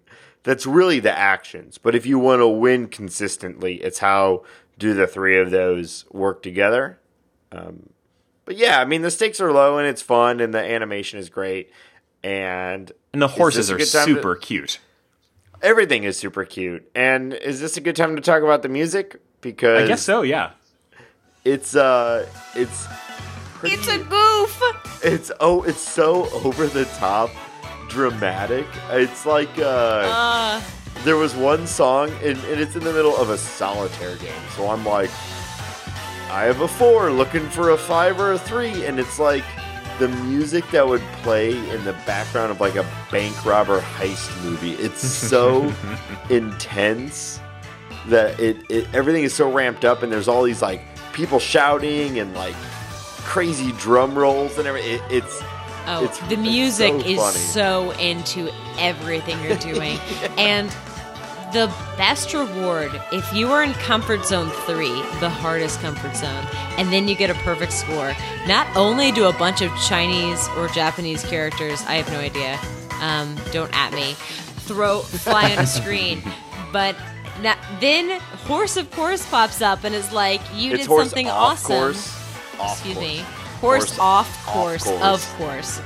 [0.49, 1.77] that's really the actions.
[1.77, 4.43] But if you want to win consistently, it's how
[4.79, 6.99] do the three of those work together.
[7.51, 7.89] Um,
[8.45, 11.29] but yeah, I mean, the stakes are low and it's fun, and the animation is
[11.29, 11.71] great,
[12.23, 14.79] and And the horses are good time to- super cute.
[15.61, 16.89] everything is super cute.
[16.95, 19.21] And is this a good time to talk about the music?
[19.41, 20.21] Because I guess so.
[20.23, 20.51] Yeah.
[21.45, 22.25] it's uh
[22.55, 22.87] it's
[23.55, 24.61] pretty, It's a goof.
[25.03, 27.29] it's oh it's so over the top
[27.89, 28.65] dramatic.
[28.91, 29.63] It's like uh,
[30.05, 30.61] Uh,
[31.03, 34.41] there was one song and, and it's in the middle of a solitaire game.
[34.55, 35.09] So I'm like
[36.31, 39.43] I have a four looking for a five or a three, and it's like
[39.97, 44.73] the music that would play in the background of like a bank robber heist movie.
[44.73, 45.73] It's so
[46.29, 47.39] intense
[48.07, 50.81] that it, it everything is so ramped up, and there's all these like
[51.13, 52.55] people shouting and like
[53.25, 54.95] crazy drum rolls and everything.
[54.95, 55.41] It, it's
[55.87, 59.97] oh, It's- the music so is so into everything you're doing,
[60.37, 60.69] and
[61.51, 61.65] the
[61.97, 66.45] best reward if you are in comfort zone three, the hardest comfort zone,
[66.77, 68.13] and then you get a perfect score.
[68.47, 72.59] Not only do a bunch of Chinese or Japanese characters, I have no idea,
[73.01, 74.13] um, don't at me,
[74.67, 76.21] throw fly on a screen,
[76.71, 76.95] but.
[77.41, 81.67] na- then horse of course pops up and is like, "You it's did something awesome."
[81.67, 82.15] course.
[82.61, 83.07] Excuse course.
[83.07, 83.23] me,
[83.59, 85.01] horse, Horse off off course, course.
[85.01, 85.81] of course,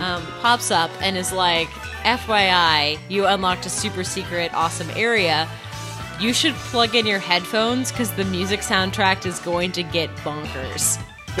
[0.00, 1.68] um, pops up and is like,
[2.04, 5.48] FYI, you unlocked a super secret, awesome area.
[6.20, 10.98] You should plug in your headphones because the music soundtrack is going to get bonkers.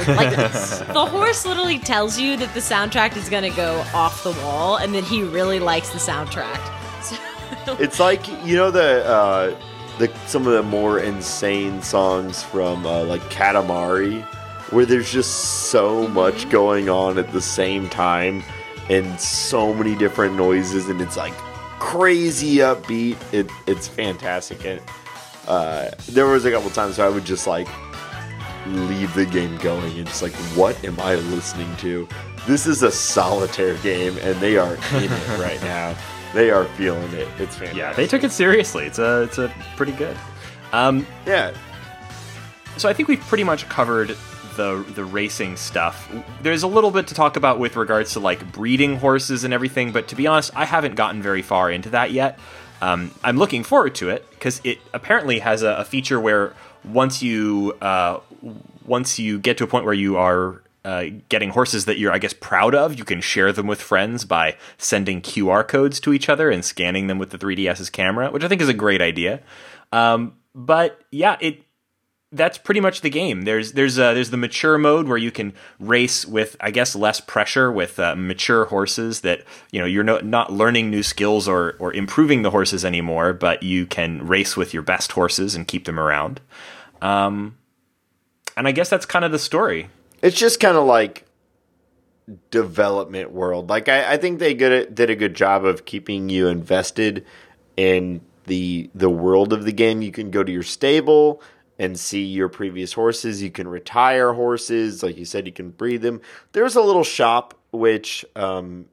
[0.08, 0.34] Like,
[0.92, 4.76] the horse literally tells you that the soundtrack is going to go off the wall
[4.78, 6.58] and that he really likes the soundtrack.
[7.02, 9.56] So, It's like you know the uh,
[9.98, 14.26] the some of the more insane songs from uh, like Katamari,
[14.74, 18.42] where there's just so much going on at the same time,
[18.90, 21.32] and so many different noises, and it's like
[21.78, 23.16] crazy upbeat.
[23.32, 24.64] It it's fantastic.
[24.64, 24.80] And
[25.46, 27.68] uh, there was a couple times where I would just like
[28.66, 32.08] leave the game going and just like, what am I listening to?
[32.46, 35.94] This is a solitaire game, and they are in it right now.
[36.34, 37.28] They are feeling it.
[37.38, 37.76] It's fantastic.
[37.76, 38.86] Yeah, they took it seriously.
[38.86, 40.16] It's a it's a pretty good.
[40.72, 41.54] Um, Yeah,
[42.76, 44.16] so I think we've pretty much covered
[44.56, 46.12] the the racing stuff.
[46.42, 49.92] There's a little bit to talk about with regards to like breeding horses and everything,
[49.92, 52.38] but to be honest, I haven't gotten very far into that yet.
[52.80, 57.22] Um, I'm looking forward to it because it apparently has a, a feature where once
[57.22, 58.20] you uh,
[58.84, 62.18] once you get to a point where you are uh, getting horses that you're, I
[62.18, 66.28] guess, proud of, you can share them with friends by sending QR codes to each
[66.28, 69.40] other and scanning them with the 3DS's camera, which I think is a great idea.
[69.92, 71.63] Um, but yeah, it
[72.34, 73.42] that's pretty much the game.
[73.42, 77.20] There's there's uh, there's the mature mode where you can race with I guess less
[77.20, 81.76] pressure with uh, mature horses that you know you're no, not learning new skills or
[81.78, 85.84] or improving the horses anymore, but you can race with your best horses and keep
[85.84, 86.40] them around.
[87.00, 87.56] Um,
[88.56, 89.88] and I guess that's kind of the story.
[90.20, 91.26] it's just kind of like
[92.50, 93.70] development world.
[93.70, 97.24] Like I, I think they good did a good job of keeping you invested
[97.76, 100.02] in the the world of the game.
[100.02, 101.40] You can go to your stable
[101.78, 103.42] and see your previous horses.
[103.42, 105.46] You can retire horses, like you said.
[105.46, 106.20] You can breed them.
[106.52, 108.86] There's a little shop which um,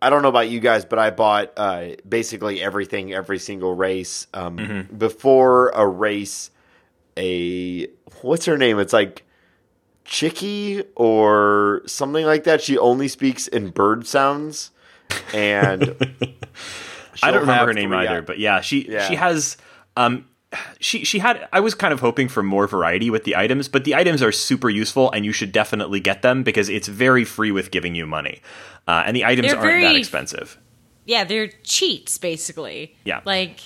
[0.00, 4.26] I don't know about you guys, but I bought uh, basically everything, every single race
[4.34, 6.50] um, before a race.
[7.16, 7.86] A
[8.22, 8.78] what's her name?
[8.78, 9.24] It's like
[10.04, 12.60] Chicky or something like that.
[12.62, 14.70] She only speaks in bird sounds,
[15.32, 15.82] and
[17.22, 19.06] I don't remember her name either, but yeah, she Yeah.
[19.08, 19.56] she has
[19.96, 20.26] um
[20.80, 23.84] she she had I was kind of hoping for more variety with the items, but
[23.84, 27.50] the items are super useful and you should definitely get them because it's very free
[27.50, 28.40] with giving you money.
[28.86, 30.58] Uh, and the items They're aren't that expensive.
[31.04, 32.96] yeah, they're cheats, basically.
[33.04, 33.20] Yeah.
[33.24, 33.60] Like,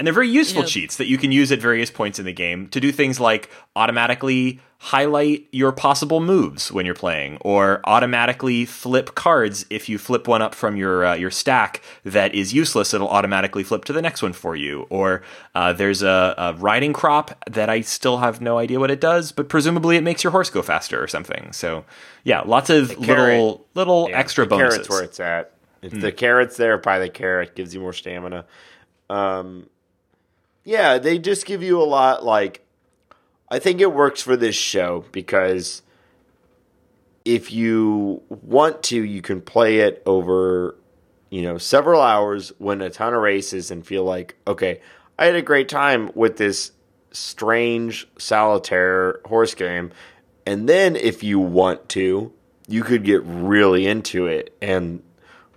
[0.00, 2.32] And they're very useful know- cheats that you can use at various points in the
[2.32, 8.64] game to do things like automatically highlight your possible moves when you're playing, or automatically
[8.64, 9.66] flip cards.
[9.68, 13.62] If you flip one up from your uh, your stack that is useless, it'll automatically
[13.62, 14.86] flip to the next one for you.
[14.88, 15.20] Or
[15.54, 19.32] uh, there's a, a riding crop that I still have no idea what it does,
[19.32, 21.52] but presumably it makes your horse go faster or something.
[21.52, 21.84] So
[22.24, 23.34] yeah, lots of carrot.
[23.34, 24.86] little little Yeah, extra the bonuses.
[24.86, 25.52] Carrot's where it's at.
[25.82, 27.54] If the carrot's there, buy the carrot.
[27.54, 28.46] Gives you more stamina.
[29.10, 29.68] Um,
[30.70, 32.24] yeah, they just give you a lot.
[32.24, 32.64] Like,
[33.50, 35.82] I think it works for this show because
[37.24, 40.76] if you want to, you can play it over,
[41.28, 44.80] you know, several hours, win a ton of races, and feel like, okay,
[45.18, 46.70] I had a great time with this
[47.10, 49.90] strange solitaire horse game.
[50.46, 52.32] And then if you want to,
[52.68, 55.02] you could get really into it and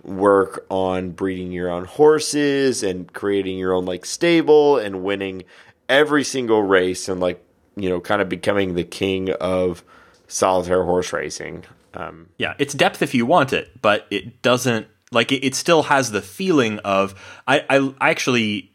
[0.04, 5.42] work on breeding your own horses and creating your own like stable and winning
[5.88, 7.42] every single race and like
[7.76, 9.82] you know kind of becoming the king of
[10.28, 11.64] solitaire horse racing.
[11.94, 15.84] Um Yeah, it's depth if you want it, but it doesn't Like it, it still
[15.84, 17.14] has the feeling of
[17.46, 18.73] I I, I actually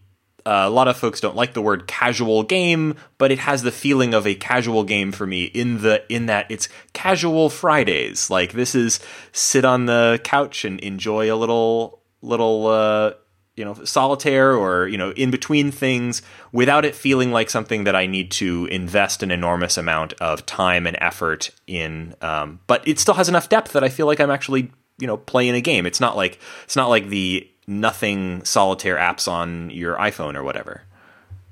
[0.50, 3.72] uh, a lot of folks don't like the word casual game, but it has the
[3.72, 8.32] feeling of a casual game for me in the in that it's casual Fridays.
[8.32, 9.00] Like this is
[9.32, 13.14] sit on the couch and enjoy a little little uh,
[13.58, 17.96] you know solitaire or you know in between things without it feeling like something that
[17.96, 22.16] I need to invest an enormous amount of time and effort in.
[22.24, 25.18] Um, but it still has enough depth that I feel like I'm actually you know
[25.18, 25.86] playing a game.
[25.86, 30.82] It's not like it's not like the nothing solitaire apps on your iPhone or whatever.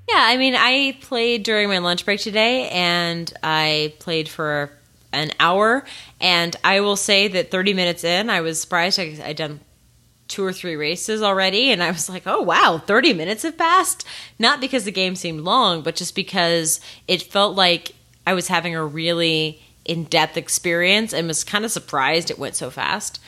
[0.08, 4.70] Yeah, I mean, I played during my lunch break today, and I played for
[5.12, 5.84] an hour.
[6.20, 8.98] And I will say that 30 minutes in, I was surprised.
[8.98, 9.60] I, I'd done
[10.26, 14.06] two or three races already, and I was like, oh wow, 30 minutes have passed.
[14.38, 17.92] Not because the game seemed long, but just because it felt like
[18.26, 22.56] I was having a really in depth experience and was kind of surprised it went
[22.56, 23.20] so fast.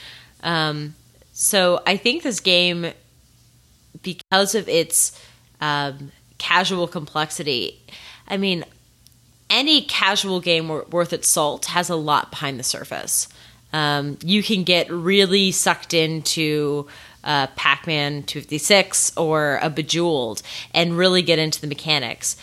[0.42, 0.94] Um,
[1.40, 2.92] so I think this game,
[4.02, 5.18] because of its
[5.58, 7.80] um, casual complexity,
[8.28, 8.62] I mean,
[9.48, 13.26] any casual game worth its salt has a lot behind the surface.
[13.72, 16.88] Um, you can get really sucked into
[17.24, 20.42] uh, Pac Man 256 or a Bejeweled
[20.74, 22.36] and really get into the mechanics.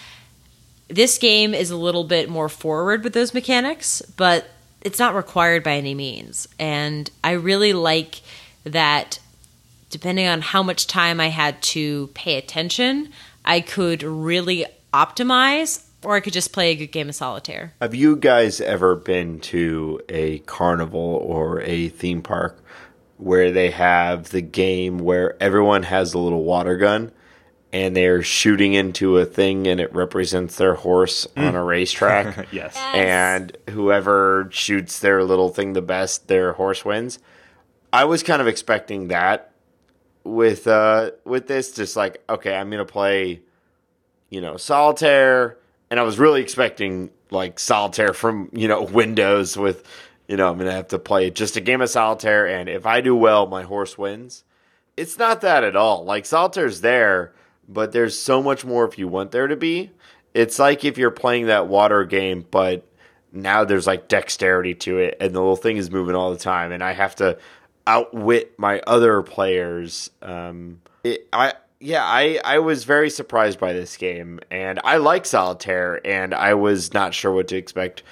[0.87, 4.47] This game is a little bit more forward with those mechanics, but
[4.81, 6.47] it's not required by any means.
[6.57, 8.21] And I really like
[8.69, 9.19] that
[9.89, 13.11] depending on how much time I had to pay attention,
[13.45, 17.73] I could really optimize or I could just play a good game of solitaire.
[17.81, 22.63] Have you guys ever been to a carnival or a theme park
[23.17, 27.11] where they have the game where everyone has a little water gun
[27.73, 31.47] and they're shooting into a thing and it represents their horse mm.
[31.47, 32.37] on a racetrack?
[32.51, 32.73] yes.
[32.75, 32.77] yes.
[32.77, 37.19] And whoever shoots their little thing the best, their horse wins.
[37.91, 39.51] I was kind of expecting that
[40.23, 43.41] with uh with this just like okay, I'm going to play
[44.29, 45.57] you know, solitaire
[45.89, 49.83] and I was really expecting like solitaire from you know Windows with
[50.27, 53.01] you know I'm gonna have to play just a game of solitaire, and if I
[53.01, 54.43] do well, my horse wins.
[54.95, 56.03] It's not that at all.
[56.03, 57.33] Like solitaire's there,
[57.69, 59.91] but there's so much more if you want there to be.
[60.33, 62.83] It's like if you're playing that water game, but
[63.31, 66.71] now there's like dexterity to it, and the little thing is moving all the time,
[66.71, 67.37] and I have to
[67.87, 70.11] outwit my other players.
[70.21, 75.25] Um, it, I yeah, I, I was very surprised by this game, and I like
[75.25, 78.03] solitaire, and I was not sure what to expect,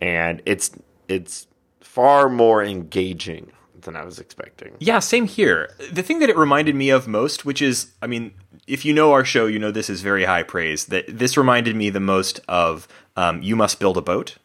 [0.00, 0.70] and it's
[1.08, 1.46] it's
[1.80, 4.74] far more engaging than I was expecting.
[4.78, 5.70] Yeah, same here.
[5.92, 8.32] The thing that it reminded me of most, which is, I mean,
[8.66, 10.86] if you know our show, you know this is very high praise.
[10.86, 14.36] That this reminded me the most of um, "You Must Build a Boat."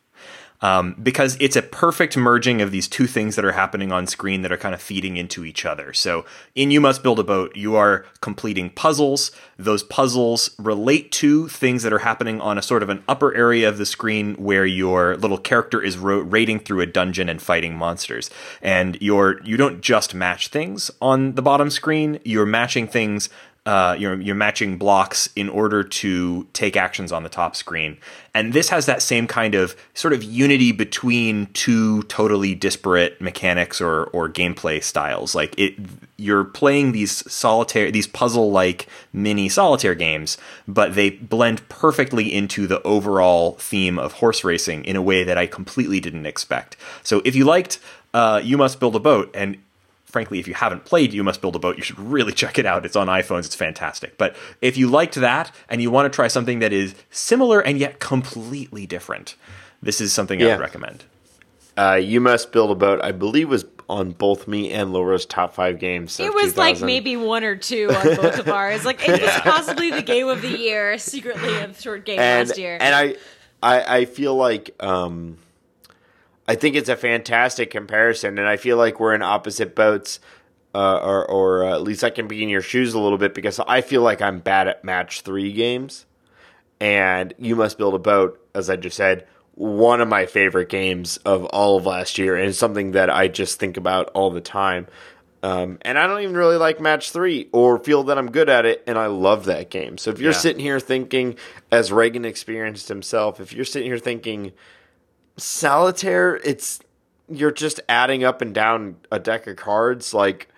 [0.61, 4.41] Um, because it's a perfect merging of these two things that are happening on screen
[4.41, 5.93] that are kind of feeding into each other.
[5.93, 9.31] So, in You Must Build a Boat, you are completing puzzles.
[9.57, 13.69] Those puzzles relate to things that are happening on a sort of an upper area
[13.69, 17.75] of the screen where your little character is ro- raiding through a dungeon and fighting
[17.75, 18.29] monsters.
[18.61, 23.29] And you're you don't just match things on the bottom screen; you're matching things
[23.69, 27.99] uh, you're, you're matching blocks in order to take actions on the top screen.
[28.33, 33.79] And this has that same kind of sort of unity between two totally disparate mechanics
[33.79, 35.35] or, or gameplay styles.
[35.35, 35.75] Like it,
[36.17, 42.65] you're playing these solitaire, these puzzle like mini solitaire games, but they blend perfectly into
[42.65, 46.75] the overall theme of horse racing in a way that I completely didn't expect.
[47.03, 47.77] So if you liked
[48.15, 49.59] uh, You Must Build a Boat and
[50.09, 52.65] frankly, if you haven't played You Must Build a Boat, you should really check it
[52.65, 52.85] out.
[52.85, 54.17] It's on iPhones, it's fantastic.
[54.17, 57.77] But if you liked that and you want to try something that is similar and
[57.77, 59.35] yet completely different,
[59.81, 60.47] this is something yeah.
[60.47, 61.03] I would recommend.
[61.77, 65.53] Uh, you Must Build a Boat, I believe, was on both me and Laura's top
[65.53, 66.19] five games.
[66.19, 68.85] It was like maybe one or two on both of ours.
[68.85, 72.57] Like it was possibly the game of the year, secretly a short game and, last
[72.57, 72.77] year.
[72.81, 73.15] And I,
[73.61, 74.75] I, I feel like.
[74.79, 75.37] Um,
[76.49, 80.19] I think it's a fantastic comparison, and I feel like we're in opposite boats,
[80.73, 83.35] uh, or, or uh, at least I can be in your shoes a little bit
[83.35, 86.07] because I feel like I'm bad at match three games,
[86.79, 91.17] and you must build a boat, as I just said, one of my favorite games
[91.17, 94.87] of all of last year, and something that I just think about all the time.
[95.43, 98.65] Um, and I don't even really like match three or feel that I'm good at
[98.65, 99.99] it, and I love that game.
[99.99, 100.37] So if you're yeah.
[100.39, 101.35] sitting here thinking,
[101.71, 104.51] as Reagan experienced himself, if you're sitting here thinking,
[105.39, 106.79] solitaire, it's
[107.29, 110.13] you're just adding up and down a deck of cards.
[110.13, 110.49] Like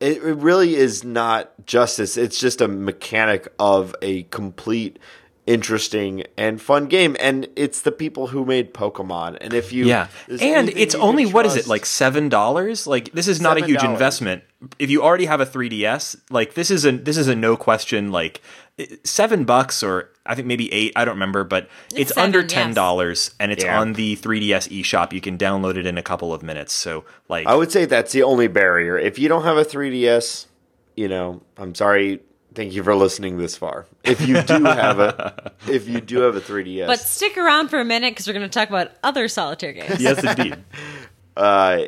[0.00, 2.16] it, it really is not justice.
[2.16, 4.98] It's just a mechanic of a complete
[5.46, 7.16] interesting and fun game.
[7.18, 9.38] And it's the people who made Pokemon.
[9.40, 10.08] And if you Yeah,
[10.40, 12.86] and it's only what is it like seven dollars?
[12.86, 14.44] Like this is not a huge investment.
[14.78, 18.12] If you already have a 3ds, like this is a this is a no question
[18.12, 18.40] like
[19.04, 20.92] seven bucks or I think maybe eight.
[20.94, 23.80] I don't remember, but it's, seven, under ten dollars, and it's Yeah.
[23.80, 25.12] on the 3ds eShop.
[25.12, 26.72] You can download it in a couple of minutes.
[26.72, 28.96] So like, I would say that's the only barrier.
[28.98, 30.46] If you don't have a 3DS,
[30.96, 32.20] you know, I'm sorry.
[32.54, 33.86] Thank you for listening this far.
[34.04, 37.80] If you do have a, if you do have a 3DS, But stick around for
[37.80, 39.98] a minute because we're going to talk about other solitaire games.
[40.00, 40.62] yes, indeed.
[41.36, 41.84] uh,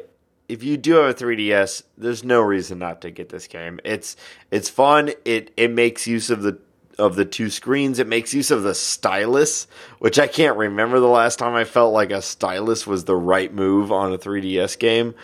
[0.48, 3.78] if you do have a 3DS, there's no reason not to get this game.
[3.84, 4.16] It's
[4.50, 5.10] it's fun.
[5.26, 6.58] It it makes use of the
[6.98, 7.98] of the two screens.
[7.98, 9.66] It makes use of the stylus,
[9.98, 13.52] which I can't remember the last time I felt like a stylus was the right
[13.52, 15.14] move on a 3DS game.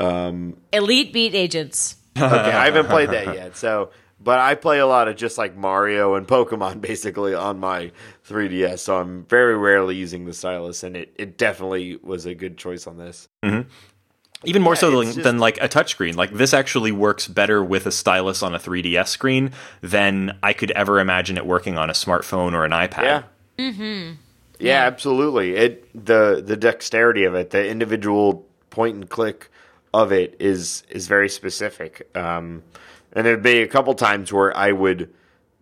[0.00, 1.96] Um, Elite Beat Agents.
[2.16, 3.56] Okay, I haven't played that yet.
[3.56, 7.90] So, but I play a lot of just like Mario and Pokemon basically on my
[8.28, 8.78] 3DS.
[8.80, 12.86] So I'm very rarely using the stylus, and it, it definitely was a good choice
[12.86, 13.28] on this.
[13.44, 13.68] Mm-hmm.
[14.46, 16.14] Even more Yeah, so than, just- than like a touchscreen.
[16.16, 20.70] Like this actually works better with a stylus on a 3DS screen than I could
[20.72, 23.02] ever imagine it working on a smartphone or an iPad.
[23.02, 23.22] Yeah.
[23.58, 24.12] Mm-hmm.
[24.58, 25.56] Yeah, absolutely.
[25.56, 29.50] It the the dexterity of it, the individual point and click
[29.92, 32.08] of it is is very specific.
[32.16, 32.62] Um,
[33.12, 35.08] and there'd be a couple times where I would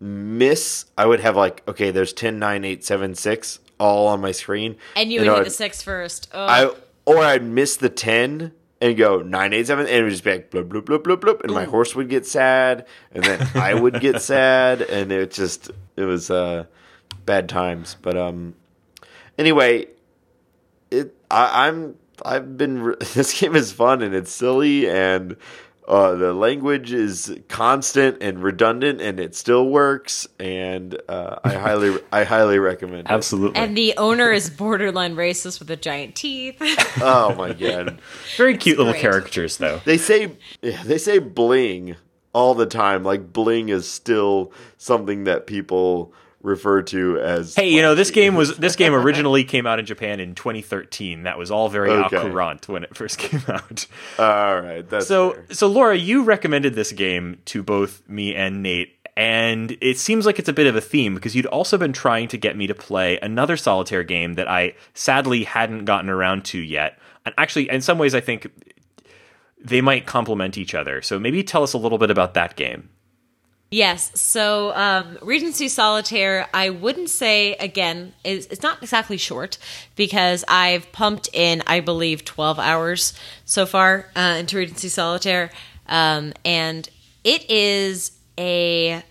[0.00, 0.86] miss.
[0.98, 4.76] I would have like, okay, there's 10, 9, 8, 7, 6 all on my screen,
[4.94, 6.28] And you And would hit I'd- the six first.
[6.32, 6.70] Oh, I
[7.04, 8.52] or I'd miss the ten
[8.82, 11.20] and go nine eight seven, and it would just be like bloop bloop bloop bloop
[11.20, 15.30] bloop, and my horse would get sad, and then I would get sad, and it
[15.30, 16.64] just it was uh,
[17.24, 17.96] bad times.
[18.02, 18.54] But um,
[19.38, 19.86] anyway,
[20.90, 25.36] it I, I'm I've been re- this game is fun and it's silly and.
[25.92, 30.26] Uh, the language is constant and redundant, and it still works.
[30.40, 33.00] And uh, I highly, I highly recommend.
[33.00, 33.10] it.
[33.10, 33.60] Absolutely.
[33.60, 36.56] and the owner is borderline racist with the giant teeth.
[37.02, 37.98] Oh my god!
[38.36, 39.02] Very cute little great.
[39.02, 39.80] characters, though.
[39.84, 40.32] They say
[40.62, 41.96] yeah, they say bling
[42.32, 43.02] all the time.
[43.04, 47.54] Like bling is still something that people refer to as.
[47.54, 51.22] Hey, you know this game was this game originally came out in Japan in 2013.
[51.24, 52.30] That was all very Okay.
[52.66, 53.86] when it first came out.
[54.18, 55.44] All right, that's So, fair.
[55.50, 60.38] so Laura, you recommended this game to both me and Nate, and it seems like
[60.38, 62.74] it's a bit of a theme because you'd also been trying to get me to
[62.74, 66.98] play another solitaire game that I sadly hadn't gotten around to yet.
[67.24, 68.48] And actually, in some ways, I think
[69.64, 71.00] they might complement each other.
[71.02, 72.88] So maybe tell us a little bit about that game.
[73.72, 74.12] Yes.
[74.20, 79.56] So um, Regency Solitaire, I wouldn't say again is it's not exactly short
[79.96, 83.14] because I've pumped in, I believe, twelve hours
[83.46, 85.50] so far uh, into Regency Solitaire,
[85.86, 86.86] um, and
[87.24, 89.02] it is a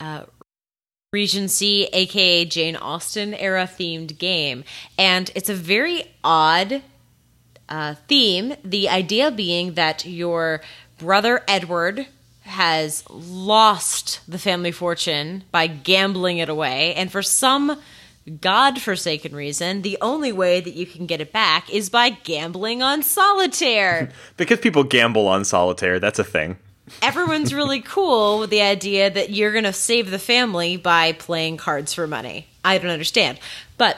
[0.00, 0.24] uh,
[1.12, 4.64] Regency, aka Jane Austen era themed game,
[4.98, 6.82] and it's a very odd
[7.68, 8.54] uh, theme.
[8.64, 10.60] The idea being that your
[10.98, 12.08] brother Edward
[12.50, 17.80] has lost the family fortune by gambling it away, and for some
[18.40, 23.02] god-forsaken reason, the only way that you can get it back is by gambling on
[23.02, 24.10] solitaire.
[24.36, 26.56] Because people gamble on solitaire, that's a thing.
[27.02, 31.56] Everyone's really cool with the idea that you're going to save the family by playing
[31.56, 32.46] cards for money.
[32.64, 33.38] I don't understand,
[33.78, 33.96] but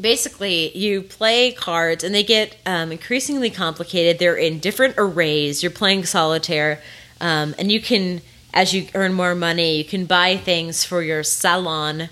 [0.00, 5.70] basically you play cards and they get um, increasingly complicated they're in different arrays you're
[5.70, 6.80] playing solitaire
[7.20, 8.20] um, and you can
[8.52, 12.08] as you earn more money you can buy things for your salon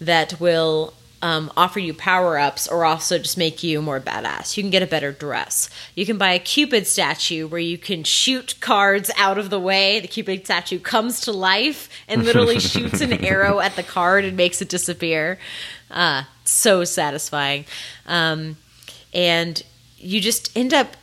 [0.00, 4.56] that will um, offer you power ups or also just make you more badass.
[4.56, 5.68] You can get a better dress.
[5.94, 10.00] You can buy a Cupid statue where you can shoot cards out of the way.
[10.00, 14.36] The Cupid statue comes to life and literally shoots an arrow at the card and
[14.36, 15.38] makes it disappear.
[15.90, 17.66] Uh, so satisfying.
[18.06, 18.56] Um,
[19.12, 19.62] and
[19.98, 20.96] you just end up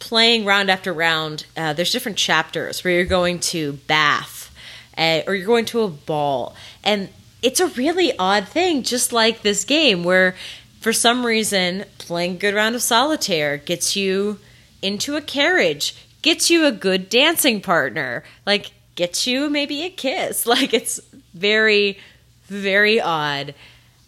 [0.00, 1.46] playing round after round.
[1.56, 4.52] Uh, there's different chapters where you're going to Bath
[4.98, 6.54] uh, or you're going to a ball.
[6.82, 7.08] And
[7.42, 10.34] it's a really odd thing, just like this game, where
[10.80, 14.38] for some reason playing a good round of solitaire gets you
[14.82, 20.46] into a carriage, gets you a good dancing partner, like gets you maybe a kiss.
[20.50, 21.00] Like it's
[21.32, 21.98] very,
[22.46, 23.54] very odd.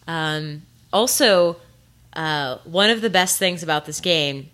[0.07, 0.63] Um,
[0.93, 1.57] also,
[2.15, 4.51] uh, one of the best things about this game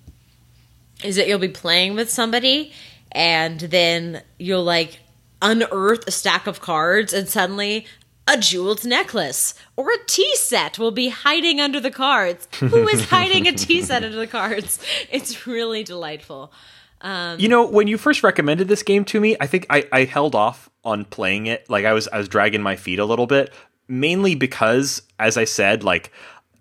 [1.05, 2.73] is that you'll be playing with somebody
[3.13, 5.01] and then you'll like
[5.41, 7.87] unearth a stack of cards and suddenly
[8.27, 12.47] a jeweled necklace or a tea set will be hiding under the cards.
[12.59, 14.79] Who is hiding a tea set under the cards?
[15.11, 16.53] It's really delightful.
[17.01, 20.05] Um, you know, when you first recommended this game to me, I think I, I
[20.05, 21.71] held off on playing it.
[21.71, 23.55] Like I was I was dragging my feet a little bit.
[23.87, 26.13] mainly because, as I said, like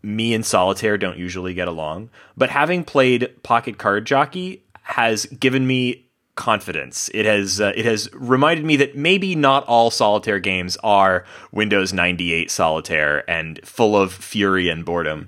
[0.07, 2.09] me and solitaire don't usually get along.
[2.35, 6.05] But having played Pocket Card Jockey has given me
[6.35, 7.09] confidence.
[7.13, 11.91] It has uh, it has reminded me that maybe not all solitaire games are Windows
[11.91, 15.27] 98 solitaire and full of fury and boredom.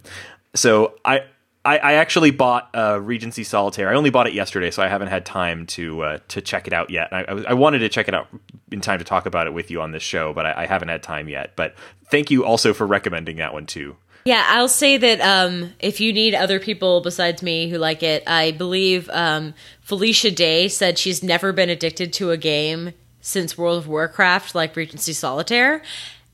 [0.56, 1.24] So I
[1.66, 3.90] I, I actually bought uh, Regency Solitaire.
[3.90, 6.74] I only bought it yesterday, so I haven't had time to uh, to check it
[6.74, 7.12] out yet.
[7.12, 8.28] I, I, wanted to check it out
[8.72, 10.88] in time to talk about it with you on this show, but I, I haven't
[10.88, 11.56] had time yet.
[11.58, 11.76] But
[12.10, 13.98] thank you also for recommending that one too.
[14.26, 18.24] Yeah, I'll say that um, if you need other people besides me who like it,
[18.28, 23.78] I believe um, Felicia Day said she's never been addicted to a game since World
[23.78, 25.82] of Warcraft, like Regency Solitaire.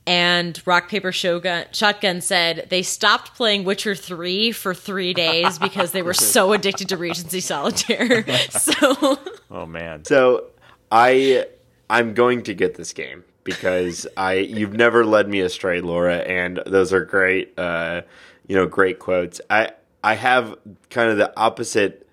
[0.07, 5.91] And Rock Paper Shogun, Shotgun said they stopped playing Witcher 3 for three days because
[5.91, 8.25] they were so addicted to Regency Solitaire.
[8.49, 10.05] so, oh man.
[10.05, 10.45] So
[10.91, 11.45] I
[11.89, 16.61] I'm going to get this game because I you've never led me astray, Laura, and
[16.65, 18.01] those are great, uh,
[18.47, 19.41] you know, great quotes.
[19.49, 19.71] I
[20.03, 20.55] I have
[20.89, 22.07] kind of the opposite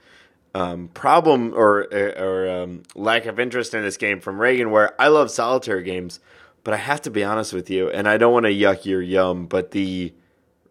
[0.54, 5.08] um, problem or or um, lack of interest in this game from Reagan, where I
[5.08, 6.20] love solitaire games,
[6.64, 9.02] but I have to be honest with you, and I don't want to yuck your
[9.02, 10.12] yum, but the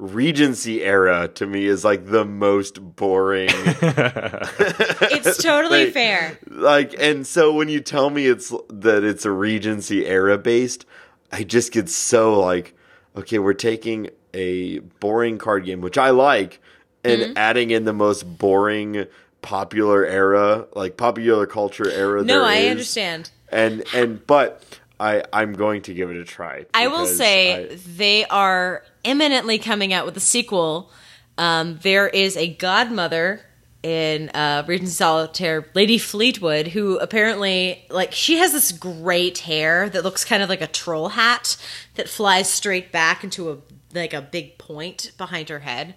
[0.01, 3.49] Regency era to me is like the most boring.
[3.53, 6.39] it's totally like, fair.
[6.47, 10.87] Like, and so when you tell me it's that it's a Regency era based,
[11.31, 12.75] I just get so like,
[13.15, 16.59] okay, we're taking a boring card game, which I like,
[17.03, 17.33] and mm-hmm.
[17.37, 19.05] adding in the most boring
[19.43, 22.23] popular era, like popular culture era.
[22.23, 22.71] No, I is.
[22.71, 23.29] understand.
[23.49, 24.63] And and but
[25.01, 26.65] I I'm going to give it a try.
[26.73, 30.91] I will say I, they are imminently coming out with a sequel.
[31.37, 33.41] Um, there is a godmother
[33.81, 40.03] in uh, Regency Solitaire, Lady Fleetwood, who apparently like she has this great hair that
[40.03, 41.57] looks kind of like a troll hat
[41.95, 43.57] that flies straight back into a
[43.93, 45.95] like a big point behind her head.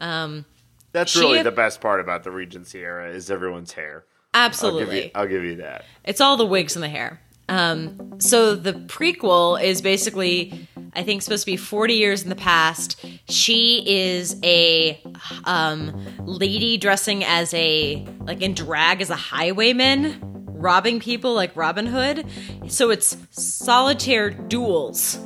[0.00, 0.46] Um,
[0.90, 4.04] That's really the best part about the Regency era is everyone's hair.
[4.34, 5.84] Absolutely, I'll give you, I'll give you that.
[6.04, 7.20] It's all the wigs and the hair.
[7.52, 12.34] Um, so the prequel is basically, I think, supposed to be 40 years in the
[12.34, 13.04] past.
[13.28, 14.98] She is a
[15.44, 15.92] um,
[16.24, 22.24] lady dressing as a, like in drag as a highwayman, robbing people like Robin Hood.
[22.68, 25.18] So it's solitaire duels.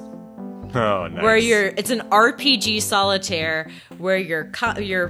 [0.75, 1.23] Oh, nice.
[1.23, 5.09] Where you're, it's an RPG solitaire where your your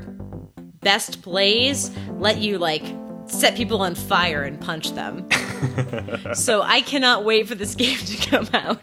[0.80, 2.84] best plays let you like
[3.26, 5.26] set people on fire and punch them.
[6.34, 8.80] so I cannot wait for this game to come out.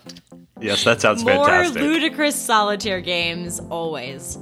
[0.59, 1.81] Yes, that sounds More fantastic.
[1.81, 4.37] More ludicrous solitaire games, always.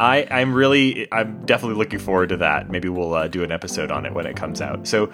[0.00, 2.70] I, I'm really, I'm definitely looking forward to that.
[2.70, 4.88] Maybe we'll uh, do an episode on it when it comes out.
[4.88, 5.12] So,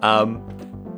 [0.00, 0.40] um,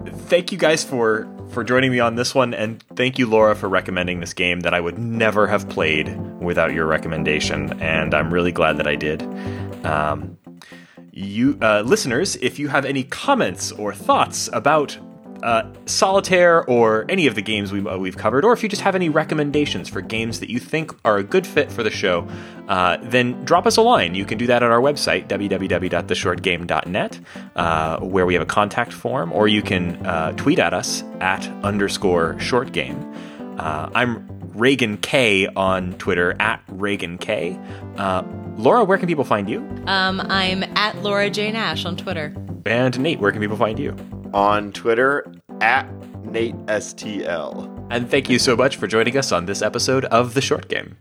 [0.07, 3.69] thank you guys for for joining me on this one, and thank you, Laura, for
[3.69, 8.53] recommending this game that I would never have played without your recommendation, and I'm really
[8.53, 9.23] glad that I did.
[9.85, 10.39] Um,
[11.13, 14.97] you uh, listeners, if you have any comments or thoughts about
[15.43, 18.83] uh, Solitaire or any of the games we've, uh, we've covered, or if you just
[18.83, 22.27] have any recommendations for games that you think are a good fit for the show,
[22.69, 24.15] uh, then drop us a line.
[24.15, 27.21] You can do that at our website, www.theshortgame.net,
[27.57, 31.47] uh, where we have a contact form, or you can uh, tweet at us at
[31.65, 33.15] underscore shortgame.
[33.59, 37.59] Uh, I'm Reagan K on Twitter, at Reagan K.
[38.57, 39.61] Laura, where can people find you?
[39.87, 41.51] Um, I'm at Laura J.
[41.51, 42.35] Nash on Twitter.
[42.67, 43.97] And Nate, where can people find you?
[44.33, 45.91] On Twitter, at
[46.25, 47.87] Nate STL.
[47.91, 50.97] And thank you so much for joining us on this episode of The Short Game.